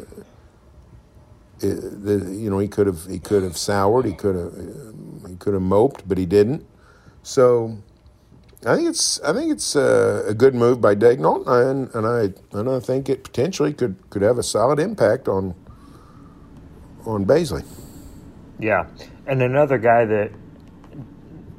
it, 1.61 2.05
the, 2.05 2.33
you 2.39 2.49
know, 2.49 2.61
he 2.61 2.69
could 2.69 2.87
have 2.87 3.05
he 3.07 3.19
could 3.19 3.43
have 3.43 3.57
soured, 3.57 4.07
he 4.07 4.13
could 4.13 4.37
have 4.37 4.55
he 5.29 5.35
could 5.35 5.55
have 5.55 5.63
moped, 5.63 6.09
but 6.09 6.19
he 6.19 6.25
didn't." 6.25 6.65
So 7.25 7.79
I 8.65 8.77
think 8.77 8.89
it's 8.89 9.21
I 9.23 9.33
think 9.33 9.51
it's 9.51 9.75
a, 9.75 10.23
a 10.29 10.35
good 10.35 10.55
move 10.55 10.81
by 10.81 10.95
Daigneault, 10.95 11.49
and, 11.49 11.93
and 11.97 12.07
I 12.07 12.57
and 12.57 12.71
I 12.71 12.79
think 12.79 13.09
it 13.09 13.25
potentially 13.25 13.73
could 13.73 13.97
could 14.09 14.23
have 14.23 14.39
a 14.39 14.45
solid 14.45 14.79
impact 14.79 15.27
on 15.27 15.57
on 17.05 17.27
Bazley. 17.27 17.67
Yeah, 18.61 18.87
and 19.29 19.43
another 19.43 19.79
guy 19.79 20.07
that 20.07 20.33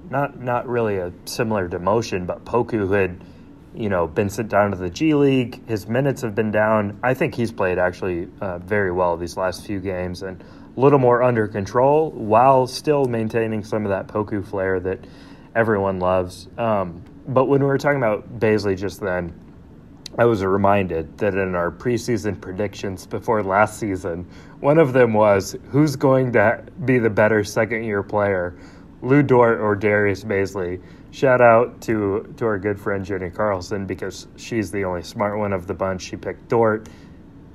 not 0.09 0.39
not 0.41 0.67
really 0.67 0.97
a 0.97 1.13
similar 1.25 1.69
demotion, 1.69 2.25
but 2.25 2.43
Poku 2.43 2.91
had 2.91 3.23
you 3.75 3.89
know 3.89 4.07
been 4.07 4.29
sent 4.29 4.49
down 4.49 4.71
to 4.71 4.77
the 4.77 4.89
G 4.89 5.13
League. 5.13 5.65
His 5.67 5.87
minutes 5.87 6.23
have 6.23 6.33
been 6.35 6.51
down. 6.51 6.99
I 7.03 7.13
think 7.13 7.35
he's 7.35 7.51
played 7.51 7.77
actually 7.77 8.27
uh, 8.41 8.57
very 8.57 8.91
well 8.91 9.15
these 9.17 9.37
last 9.37 9.65
few 9.65 9.79
games 9.79 10.23
and 10.23 10.43
a 10.75 10.79
little 10.79 10.99
more 10.99 11.21
under 11.21 11.47
control 11.47 12.11
while 12.11 12.65
still 12.65 13.05
maintaining 13.05 13.63
some 13.63 13.85
of 13.85 13.91
that 13.91 14.07
Poku 14.07 14.45
flair 14.45 14.79
that 14.79 15.05
everyone 15.55 15.99
loves. 15.99 16.47
Um, 16.57 17.03
but 17.27 17.45
when 17.45 17.61
we 17.61 17.67
were 17.67 17.77
talking 17.77 17.97
about 17.97 18.39
Bazley 18.39 18.75
just 18.75 18.99
then, 18.99 19.39
I 20.17 20.25
was 20.25 20.43
reminded 20.43 21.17
that 21.19 21.35
in 21.35 21.55
our 21.55 21.71
preseason 21.71 22.41
predictions 22.41 23.05
before 23.05 23.43
last 23.43 23.79
season, 23.79 24.27
one 24.59 24.79
of 24.79 24.91
them 24.93 25.13
was 25.13 25.55
who's 25.69 25.95
going 25.95 26.33
to 26.33 26.63
be 26.83 26.97
the 26.97 27.09
better 27.09 27.43
second 27.43 27.83
year 27.83 28.01
player, 28.01 28.57
Lu 29.01 29.21
Dort 29.21 29.59
or 29.59 29.75
Darius 29.75 30.23
Bazley. 30.23 30.81
Shout 31.11 31.41
out 31.41 31.81
to, 31.81 32.33
to 32.37 32.45
our 32.45 32.57
good 32.57 32.79
friend 32.79 33.05
Jenni 33.05 33.33
Carlson 33.33 33.85
because 33.85 34.27
she's 34.35 34.71
the 34.71 34.83
only 34.83 35.03
smart 35.03 35.37
one 35.37 35.53
of 35.53 35.67
the 35.67 35.73
bunch. 35.73 36.01
She 36.01 36.15
picked 36.15 36.49
Dort. 36.49 36.89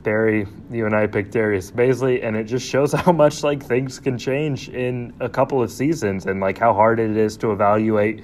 Berry, 0.02 0.46
you 0.70 0.84
and 0.84 0.94
I 0.94 1.06
picked 1.06 1.32
Darius 1.32 1.70
Bazley, 1.70 2.22
and 2.22 2.36
it 2.36 2.44
just 2.44 2.68
shows 2.68 2.92
how 2.92 3.10
much 3.10 3.42
like 3.42 3.64
things 3.64 3.98
can 3.98 4.18
change 4.18 4.68
in 4.68 5.14
a 5.18 5.30
couple 5.30 5.62
of 5.62 5.72
seasons 5.72 6.26
and 6.26 6.40
like 6.40 6.58
how 6.58 6.74
hard 6.74 7.00
it 7.00 7.16
is 7.16 7.38
to 7.38 7.52
evaluate 7.52 8.22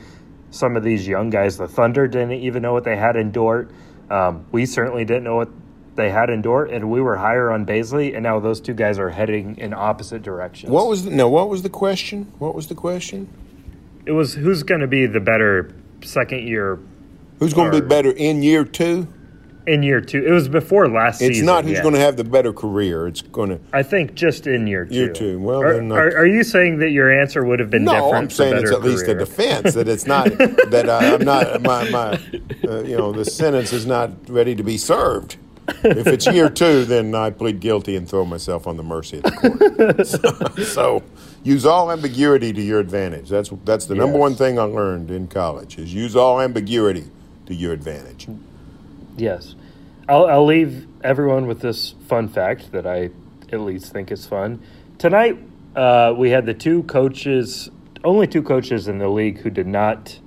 some 0.50 0.76
of 0.76 0.84
these 0.84 1.08
young 1.08 1.30
guys. 1.30 1.56
The 1.56 1.66
Thunder 1.66 2.06
didn't 2.06 2.32
even 2.32 2.62
know 2.62 2.72
what 2.72 2.84
they 2.84 2.96
had 2.96 3.16
in 3.16 3.30
Dort. 3.30 3.70
Um, 4.10 4.46
we 4.50 4.66
certainly 4.66 5.04
didn't 5.04 5.24
know 5.24 5.36
what 5.36 5.48
they 5.94 6.10
had 6.10 6.30
in 6.30 6.42
Dort, 6.42 6.70
and 6.70 6.90
we 6.90 7.00
were 7.00 7.16
higher 7.16 7.50
on 7.50 7.64
Bazley, 7.64 8.14
and 8.14 8.22
now 8.22 8.40
those 8.40 8.60
two 8.60 8.74
guys 8.74 8.98
are 8.98 9.10
heading 9.10 9.56
in 9.58 9.72
opposite 9.72 10.22
directions. 10.22 10.70
What 10.70 10.88
was 10.88 11.04
the, 11.04 11.10
no? 11.10 11.28
What 11.28 11.48
was 11.48 11.62
the 11.62 11.70
question? 11.70 12.32
What 12.38 12.54
was 12.54 12.66
the 12.66 12.74
question? 12.74 13.28
it? 14.06 14.12
Was 14.12 14.34
who's 14.34 14.62
going 14.62 14.80
to 14.80 14.86
be 14.86 15.06
the 15.06 15.20
better 15.20 15.72
second 16.02 16.46
year 16.48 16.78
Who's 17.40 17.54
going 17.54 17.72
to 17.72 17.80
be 17.80 17.86
better 17.86 18.10
in 18.10 18.42
year 18.42 18.66
two? 18.66 19.08
In 19.70 19.82
year 19.82 20.00
two? 20.00 20.24
It 20.26 20.30
was 20.32 20.48
before 20.48 20.88
last 20.88 21.20
It's 21.22 21.28
season. 21.28 21.44
It's 21.44 21.46
not 21.46 21.64
who's 21.64 21.74
yeah. 21.74 21.82
going 21.82 21.94
to 21.94 22.00
have 22.00 22.16
the 22.16 22.24
better 22.24 22.52
career. 22.52 23.06
It's 23.06 23.22
going 23.22 23.50
to. 23.50 23.60
I 23.72 23.82
think 23.82 24.14
just 24.14 24.46
in 24.46 24.66
year 24.66 24.84
two. 24.84 24.94
Year 24.94 25.12
two. 25.12 25.38
Well, 25.38 25.62
are, 25.62 25.80
not- 25.80 25.98
are, 25.98 26.18
are 26.18 26.26
you 26.26 26.42
saying 26.42 26.78
that 26.78 26.90
your 26.90 27.10
answer 27.10 27.44
would 27.44 27.60
have 27.60 27.70
been 27.70 27.84
No, 27.84 27.92
different? 27.92 28.14
I'm 28.14 28.30
saying 28.30 28.54
it's 28.54 28.64
better 28.64 28.74
at 28.74 28.82
least 28.82 29.08
a 29.08 29.14
defense 29.14 29.74
that 29.74 29.88
it's 29.88 30.06
not 30.06 30.26
that 30.38 30.88
I, 30.90 31.14
I'm 31.14 31.24
not 31.24 31.62
my 31.62 31.88
my 31.90 32.20
uh, 32.68 32.82
you 32.82 32.96
know 32.96 33.12
the 33.12 33.24
sentence 33.24 33.72
is 33.72 33.86
not 33.86 34.10
ready 34.28 34.54
to 34.54 34.62
be 34.62 34.76
served. 34.76 35.36
If 35.84 36.08
it's 36.08 36.26
year 36.26 36.48
two, 36.50 36.84
then 36.84 37.14
I 37.14 37.30
plead 37.30 37.60
guilty 37.60 37.94
and 37.94 38.08
throw 38.08 38.24
myself 38.24 38.66
on 38.66 38.76
the 38.76 38.82
mercy 38.82 39.18
of 39.18 39.22
the 39.22 39.30
court. 39.30 40.06
so, 40.58 40.64
so 40.64 41.02
use 41.44 41.64
all 41.64 41.92
ambiguity 41.92 42.52
to 42.52 42.60
your 42.60 42.80
advantage. 42.80 43.28
That's 43.28 43.50
that's 43.64 43.86
the 43.86 43.94
number 43.94 44.18
one 44.18 44.34
thing 44.34 44.58
I 44.58 44.64
learned 44.64 45.12
in 45.12 45.28
college 45.28 45.78
is 45.78 45.94
use 45.94 46.16
all 46.16 46.40
ambiguity 46.40 47.04
to 47.46 47.54
your 47.54 47.72
advantage. 47.72 48.26
Yes. 49.16 49.54
I'll, 50.10 50.26
I'll 50.26 50.44
leave 50.44 50.88
everyone 51.04 51.46
with 51.46 51.60
this 51.60 51.94
fun 52.08 52.26
fact 52.26 52.72
that 52.72 52.84
I 52.84 53.10
at 53.52 53.60
least 53.60 53.92
think 53.92 54.10
is 54.10 54.26
fun. 54.26 54.60
Tonight, 54.98 55.38
uh, 55.76 56.12
we 56.18 56.30
had 56.30 56.46
the 56.46 56.54
two 56.54 56.82
coaches, 56.82 57.70
only 58.02 58.26
two 58.26 58.42
coaches 58.42 58.88
in 58.88 58.98
the 58.98 59.08
league 59.08 59.38
who 59.38 59.50
did 59.50 59.68
not 59.68 60.18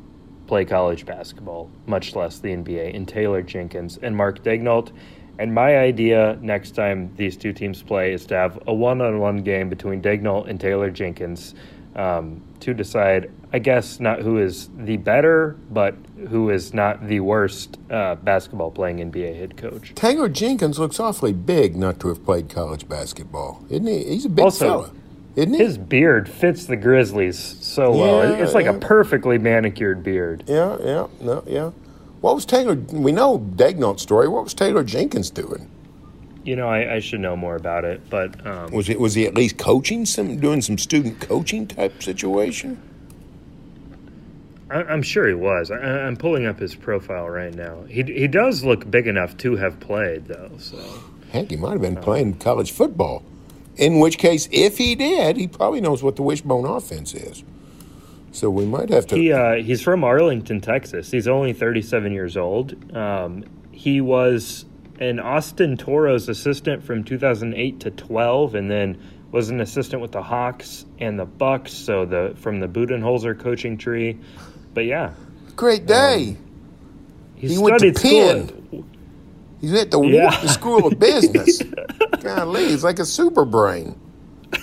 play 0.47 0.63
college 0.63 1.05
basketball, 1.05 1.69
much 1.85 2.15
less 2.15 2.39
the 2.39 2.47
NBA, 2.55 2.93
in 2.93 3.05
Taylor 3.05 3.41
Jenkins 3.41 3.99
and 4.01 4.15
Mark 4.15 4.41
Daigneault. 4.41 4.93
And 5.37 5.53
my 5.53 5.77
idea 5.77 6.39
next 6.41 6.75
time 6.75 7.13
these 7.17 7.35
two 7.35 7.51
teams 7.51 7.83
play 7.83 8.13
is 8.13 8.25
to 8.27 8.35
have 8.35 8.63
a 8.65 8.73
one 8.73 9.01
on 9.01 9.19
one 9.19 9.39
game 9.39 9.67
between 9.67 10.01
Degnault 10.01 10.47
and 10.47 10.61
Taylor 10.61 10.91
Jenkins 10.91 11.55
um, 11.95 12.41
to 12.61 12.73
decide, 12.73 13.31
I 13.51 13.59
guess, 13.59 13.99
not 13.99 14.21
who 14.21 14.37
is 14.39 14.69
the 14.77 14.97
better, 14.97 15.55
but 15.71 15.95
who 16.29 16.49
is 16.49 16.73
not 16.73 17.07
the 17.07 17.19
worst 17.19 17.77
uh, 17.91 18.15
basketball 18.15 18.71
playing 18.71 18.97
NBA 19.11 19.35
head 19.37 19.57
coach. 19.57 19.93
Taylor 19.95 20.29
Jenkins 20.29 20.79
looks 20.79 20.99
awfully 20.99 21.33
big 21.33 21.75
not 21.75 21.99
to 21.99 22.07
have 22.09 22.23
played 22.23 22.49
college 22.49 22.87
basketball, 22.87 23.63
isn't 23.69 23.85
he? 23.87 24.03
He's 24.05 24.25
a 24.25 24.29
big 24.29 24.45
Also, 24.45 24.65
fella, 24.65 24.91
isn't 25.35 25.53
he? 25.53 25.59
His 25.59 25.77
beard 25.77 26.29
fits 26.29 26.65
the 26.65 26.77
Grizzlies 26.77 27.37
so 27.37 27.91
well. 27.91 28.21
It's 28.41 28.53
like 28.53 28.65
a 28.65 28.73
perfectly 28.73 29.37
manicured 29.37 30.03
beard. 30.03 30.43
Yeah, 30.47 30.77
yeah, 30.81 31.07
no, 31.21 31.43
yeah. 31.45 31.71
What 32.21 32.35
was 32.35 32.45
Taylor? 32.45 32.75
We 32.75 33.11
know 33.11 33.37
Daigneault's 33.37 34.01
story. 34.01 34.29
What 34.29 34.45
was 34.45 34.53
Taylor 34.53 34.83
Jenkins 34.83 35.29
doing? 35.29 35.69
You 36.43 36.55
know, 36.57 36.67
I, 36.67 36.95
I 36.95 36.99
should 36.99 37.21
know 37.21 37.35
more 37.35 37.55
about 37.55 37.85
it, 37.85 38.09
but 38.09 38.45
um, 38.45 38.71
Was 38.71 38.89
it? 38.89 38.99
Was 38.99 39.15
he 39.15 39.25
at 39.25 39.33
least 39.33 39.57
coaching 39.57 40.05
some, 40.05 40.37
doing 40.39 40.61
some 40.61 40.77
student 40.77 41.21
coaching 41.21 41.67
type 41.67 42.03
situation? 42.03 42.81
I, 44.69 44.83
I'm 44.83 45.01
sure 45.01 45.27
he 45.27 45.33
was. 45.33 45.71
I, 45.71 45.77
I'm 45.77 46.17
pulling 46.17 46.45
up 46.45 46.59
his 46.59 46.75
profile 46.75 47.29
right 47.29 47.53
now. 47.53 47.83
He 47.83 48.03
he 48.03 48.27
does 48.27 48.63
look 48.63 48.89
big 48.89 49.07
enough 49.07 49.37
to 49.37 49.55
have 49.55 49.79
played, 49.79 50.25
though. 50.25 50.51
So 50.57 50.77
Heck, 51.31 51.49
he 51.49 51.55
might 51.57 51.71
have 51.71 51.81
been 51.81 51.95
playing 51.95 52.35
college 52.35 52.71
football. 52.71 53.23
In 53.75 53.99
which 53.99 54.19
case, 54.19 54.47
if 54.51 54.77
he 54.77 54.93
did, 54.93 55.35
he 55.35 55.47
probably 55.47 55.81
knows 55.81 56.03
what 56.03 56.15
the 56.15 56.21
wishbone 56.21 56.65
offense 56.65 57.13
is. 57.15 57.43
So 58.31 58.49
we 58.49 58.65
might 58.65 58.89
have 58.89 59.07
to. 59.07 59.15
he 59.15 59.31
uh, 59.31 59.55
he's 59.55 59.81
from 59.81 60.03
Arlington, 60.03 60.61
Texas. 60.61 61.11
He's 61.11 61.27
only 61.27 61.53
37 61.53 62.11
years 62.11 62.35
old. 62.35 62.95
Um, 62.95 63.45
he 63.71 64.01
was 64.01 64.65
an 65.09 65.19
Austin 65.19 65.77
Toros 65.77 66.29
assistant 66.29 66.83
from 66.83 67.03
2008 67.03 67.79
to 67.81 67.91
12, 67.91 68.55
and 68.55 68.69
then 68.71 68.97
was 69.31 69.49
an 69.49 69.59
assistant 69.61 70.01
with 70.01 70.11
the 70.11 70.21
Hawks 70.21 70.85
and 70.99 71.19
the 71.19 71.25
Bucks. 71.25 71.73
So 71.73 72.05
the 72.05 72.33
from 72.37 72.59
the 72.59 72.67
Budenholzer 72.67 73.39
coaching 73.39 73.77
tree. 73.77 74.19
But 74.73 74.85
yeah, 74.85 75.13
Great 75.55 75.81
um, 75.81 75.87
day. 75.87 76.37
he, 77.35 77.47
He 77.49 77.57
went 77.57 77.79
to 77.79 77.93
studied 77.93 77.97
school. 77.97 78.27
Penn. 78.47 78.67
in- 78.71 78.89
He's 79.61 79.73
at 79.75 79.91
the 79.91 80.01
Yeah. 80.01 80.25
Wharton 80.25 80.49
School 80.49 80.87
of 80.87 80.99
Business. 80.99 81.61
Golly, 82.21 82.67
he's 82.67 82.83
like 82.83 82.99
a 82.99 83.05
super 83.05 83.45
brain. 83.45 83.97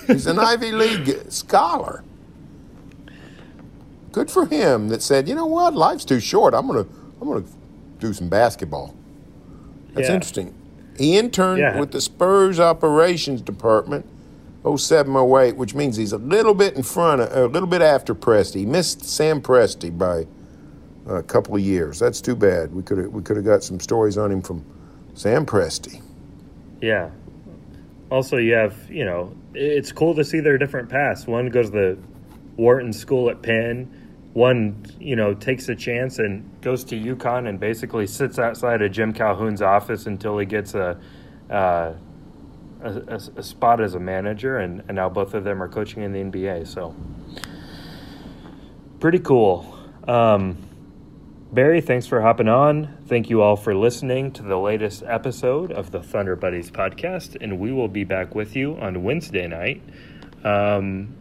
He's 0.06 0.26
an 0.26 0.38
Ivy 0.38 0.72
League 0.72 1.30
scholar. 1.32 2.04
Good 4.12 4.30
for 4.30 4.44
him 4.44 4.88
that 4.90 5.00
said, 5.02 5.26
you 5.26 5.34
know 5.34 5.46
what, 5.46 5.74
life's 5.74 6.04
too 6.04 6.20
short. 6.20 6.52
I'm 6.52 6.66
gonna 6.66 6.86
I'm 7.20 7.28
gonna 7.28 7.44
do 7.98 8.12
some 8.12 8.28
basketball. 8.28 8.94
That's 9.94 10.08
Yeah. 10.08 10.14
interesting. 10.14 10.54
He 10.98 11.16
interned 11.18 11.60
Yeah. 11.60 11.78
with 11.80 11.92
the 11.92 12.00
Spurs 12.00 12.60
operations 12.60 13.40
department 13.40 14.06
0708, 14.64 15.56
which 15.56 15.74
means 15.74 15.96
he's 15.96 16.12
a 16.12 16.18
little 16.18 16.54
bit 16.54 16.74
in 16.76 16.82
front 16.82 17.22
of, 17.22 17.32
a 17.34 17.46
little 17.46 17.68
bit 17.68 17.80
after 17.82 18.14
Presti. 18.14 18.56
He 18.56 18.66
missed 18.66 19.04
Sam 19.04 19.40
Presti 19.40 19.96
by 19.96 20.26
a 21.08 21.22
couple 21.22 21.54
of 21.54 21.60
years. 21.62 21.98
That's 21.98 22.20
too 22.20 22.36
bad. 22.36 22.74
We 22.74 22.82
could 22.82 22.98
have 22.98 23.08
we 23.08 23.22
could 23.22 23.36
have 23.36 23.44
got 23.46 23.62
some 23.64 23.80
stories 23.80 24.18
on 24.18 24.30
him 24.30 24.42
from 24.42 24.62
Sam 25.14 25.46
Presti. 25.46 26.00
Yeah. 26.82 27.08
Also, 28.10 28.36
you 28.36 28.52
have, 28.54 28.74
you 28.90 29.04
know, 29.04 29.32
it's 29.54 29.92
cool 29.92 30.14
to 30.16 30.24
see 30.24 30.40
their 30.40 30.58
different 30.58 30.88
paths. 30.88 31.26
One 31.26 31.48
goes 31.48 31.66
to 31.66 31.72
the 31.72 31.98
Wharton 32.56 32.92
School 32.92 33.30
at 33.30 33.40
Penn. 33.40 33.88
One, 34.32 34.84
you 35.00 35.16
know, 35.16 35.34
takes 35.34 35.68
a 35.68 35.74
chance 35.74 36.18
and 36.18 36.48
goes 36.60 36.84
to 36.84 36.96
UConn 36.96 37.48
and 37.48 37.58
basically 37.58 38.06
sits 38.06 38.38
outside 38.38 38.80
of 38.80 38.92
Jim 38.92 39.12
Calhoun's 39.12 39.60
office 39.60 40.06
until 40.06 40.38
he 40.38 40.46
gets 40.46 40.74
a, 40.74 41.00
uh, 41.50 41.94
a, 42.82 43.20
a, 43.36 43.42
spot 43.42 43.80
as 43.80 43.94
a 43.94 44.00
manager. 44.00 44.58
And, 44.58 44.84
and 44.86 44.94
now 44.94 45.08
both 45.08 45.34
of 45.34 45.42
them 45.42 45.60
are 45.60 45.68
coaching 45.68 46.02
in 46.02 46.12
the 46.12 46.20
NBA. 46.20 46.68
So, 46.68 46.94
pretty 49.00 49.18
cool. 49.18 49.76
Um, 50.06 50.58
Berry, 51.52 51.80
thanks 51.80 52.06
for 52.06 52.20
hopping 52.20 52.46
on. 52.46 52.96
Thank 53.06 53.28
you 53.28 53.42
all 53.42 53.56
for 53.56 53.74
listening 53.74 54.30
to 54.32 54.42
the 54.44 54.56
latest 54.56 55.02
episode 55.02 55.72
of 55.72 55.90
the 55.90 56.00
Thunder 56.00 56.36
Buddies 56.36 56.70
podcast, 56.70 57.36
and 57.40 57.58
we 57.58 57.72
will 57.72 57.88
be 57.88 58.04
back 58.04 58.36
with 58.36 58.54
you 58.54 58.76
on 58.76 59.02
Wednesday 59.02 59.48
night. 59.48 59.82
Um, 60.44 61.16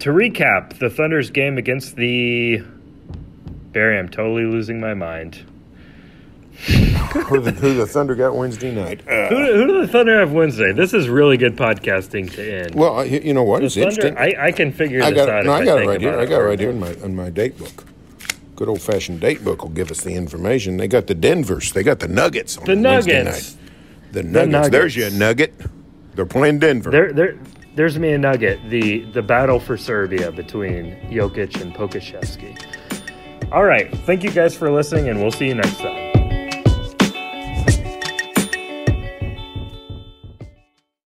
to 0.00 0.10
recap 0.10 0.78
the 0.78 0.90
Thunder's 0.90 1.30
game 1.30 1.58
against 1.58 1.96
the 1.96 2.62
Berry, 3.72 3.98
I'm 3.98 4.08
totally 4.08 4.44
losing 4.44 4.80
my 4.80 4.94
mind. 4.94 5.42
who, 6.66 7.40
the, 7.40 7.50
who 7.50 7.74
the 7.74 7.86
Thunder 7.86 8.14
got 8.14 8.36
Wednesday 8.36 8.72
night? 8.72 9.00
Uh, 9.08 9.28
Who, 9.28 9.36
do- 9.44 9.54
who 9.54 9.66
do 9.66 9.80
the 9.82 9.88
Thunder 9.88 10.20
have 10.20 10.30
Wednesday? 10.32 10.72
This 10.72 10.94
is 10.94 11.08
really 11.08 11.36
good 11.36 11.56
podcasting 11.56 12.32
to 12.34 12.62
end. 12.64 12.74
well, 12.76 13.00
I- 13.00 13.04
you 13.04 13.34
know 13.34 13.42
what? 13.42 13.60
the 13.60 13.66
It's 13.66 13.74
Thunder, 13.74 13.88
interesting. 14.06 14.16
I, 14.38 14.46
I 14.46 14.52
can 14.52 14.70
figure 14.72 15.02
I 15.02 15.10
this 15.10 15.26
out. 15.28 15.44
No, 15.44 15.52
I 15.52 15.64
got 15.64 15.76
it 15.78 15.80
think 15.80 15.90
right 15.90 16.00
here. 16.00 16.18
I 16.18 16.26
got 16.26 16.40
it 16.40 16.44
right 16.44 16.60
here 16.60 16.70
in 16.70 16.78
my 16.78 16.92
in 17.02 17.16
my 17.16 17.30
date 17.30 17.58
book. 17.58 17.84
Good 18.54 18.68
old 18.68 18.80
fashioned 18.80 19.20
date 19.20 19.42
book 19.44 19.62
will 19.62 19.70
give 19.70 19.90
us 19.90 20.02
the 20.02 20.14
information. 20.14 20.76
They 20.76 20.86
got 20.86 21.08
the 21.08 21.14
Denvers. 21.16 21.72
They 21.72 21.82
got 21.82 21.98
the 21.98 22.06
Nuggets 22.06 22.56
on 22.56 22.66
The 22.66 22.76
Wednesday 22.76 23.24
Nuggets. 23.24 23.54
night. 23.56 23.60
The 24.12 24.22
Nuggets. 24.22 24.68
There's 24.68 24.96
Nuggets. 24.96 24.96
your 24.96 25.10
nugget. 25.10 25.54
They're 26.14 26.24
playing 26.26 26.60
Denver. 26.60 26.92
There, 26.92 27.12
there, 27.12 27.36
there's 27.74 27.98
me 27.98 28.12
a 28.12 28.18
nugget. 28.18 28.60
The 28.68 29.00
the 29.00 29.22
battle 29.22 29.60
for 29.60 29.76
Serbia 29.76 30.30
between 30.32 30.96
Jokic 31.10 31.60
and 31.60 31.74
Pokusevski. 31.74 32.56
All 33.52 33.64
right, 33.64 33.92
thank 33.98 34.24
you 34.24 34.30
guys 34.30 34.56
for 34.56 34.70
listening, 34.70 35.08
and 35.08 35.20
we'll 35.20 35.30
see 35.30 35.46
you 35.46 35.54
next 35.54 35.78
time. 35.78 36.13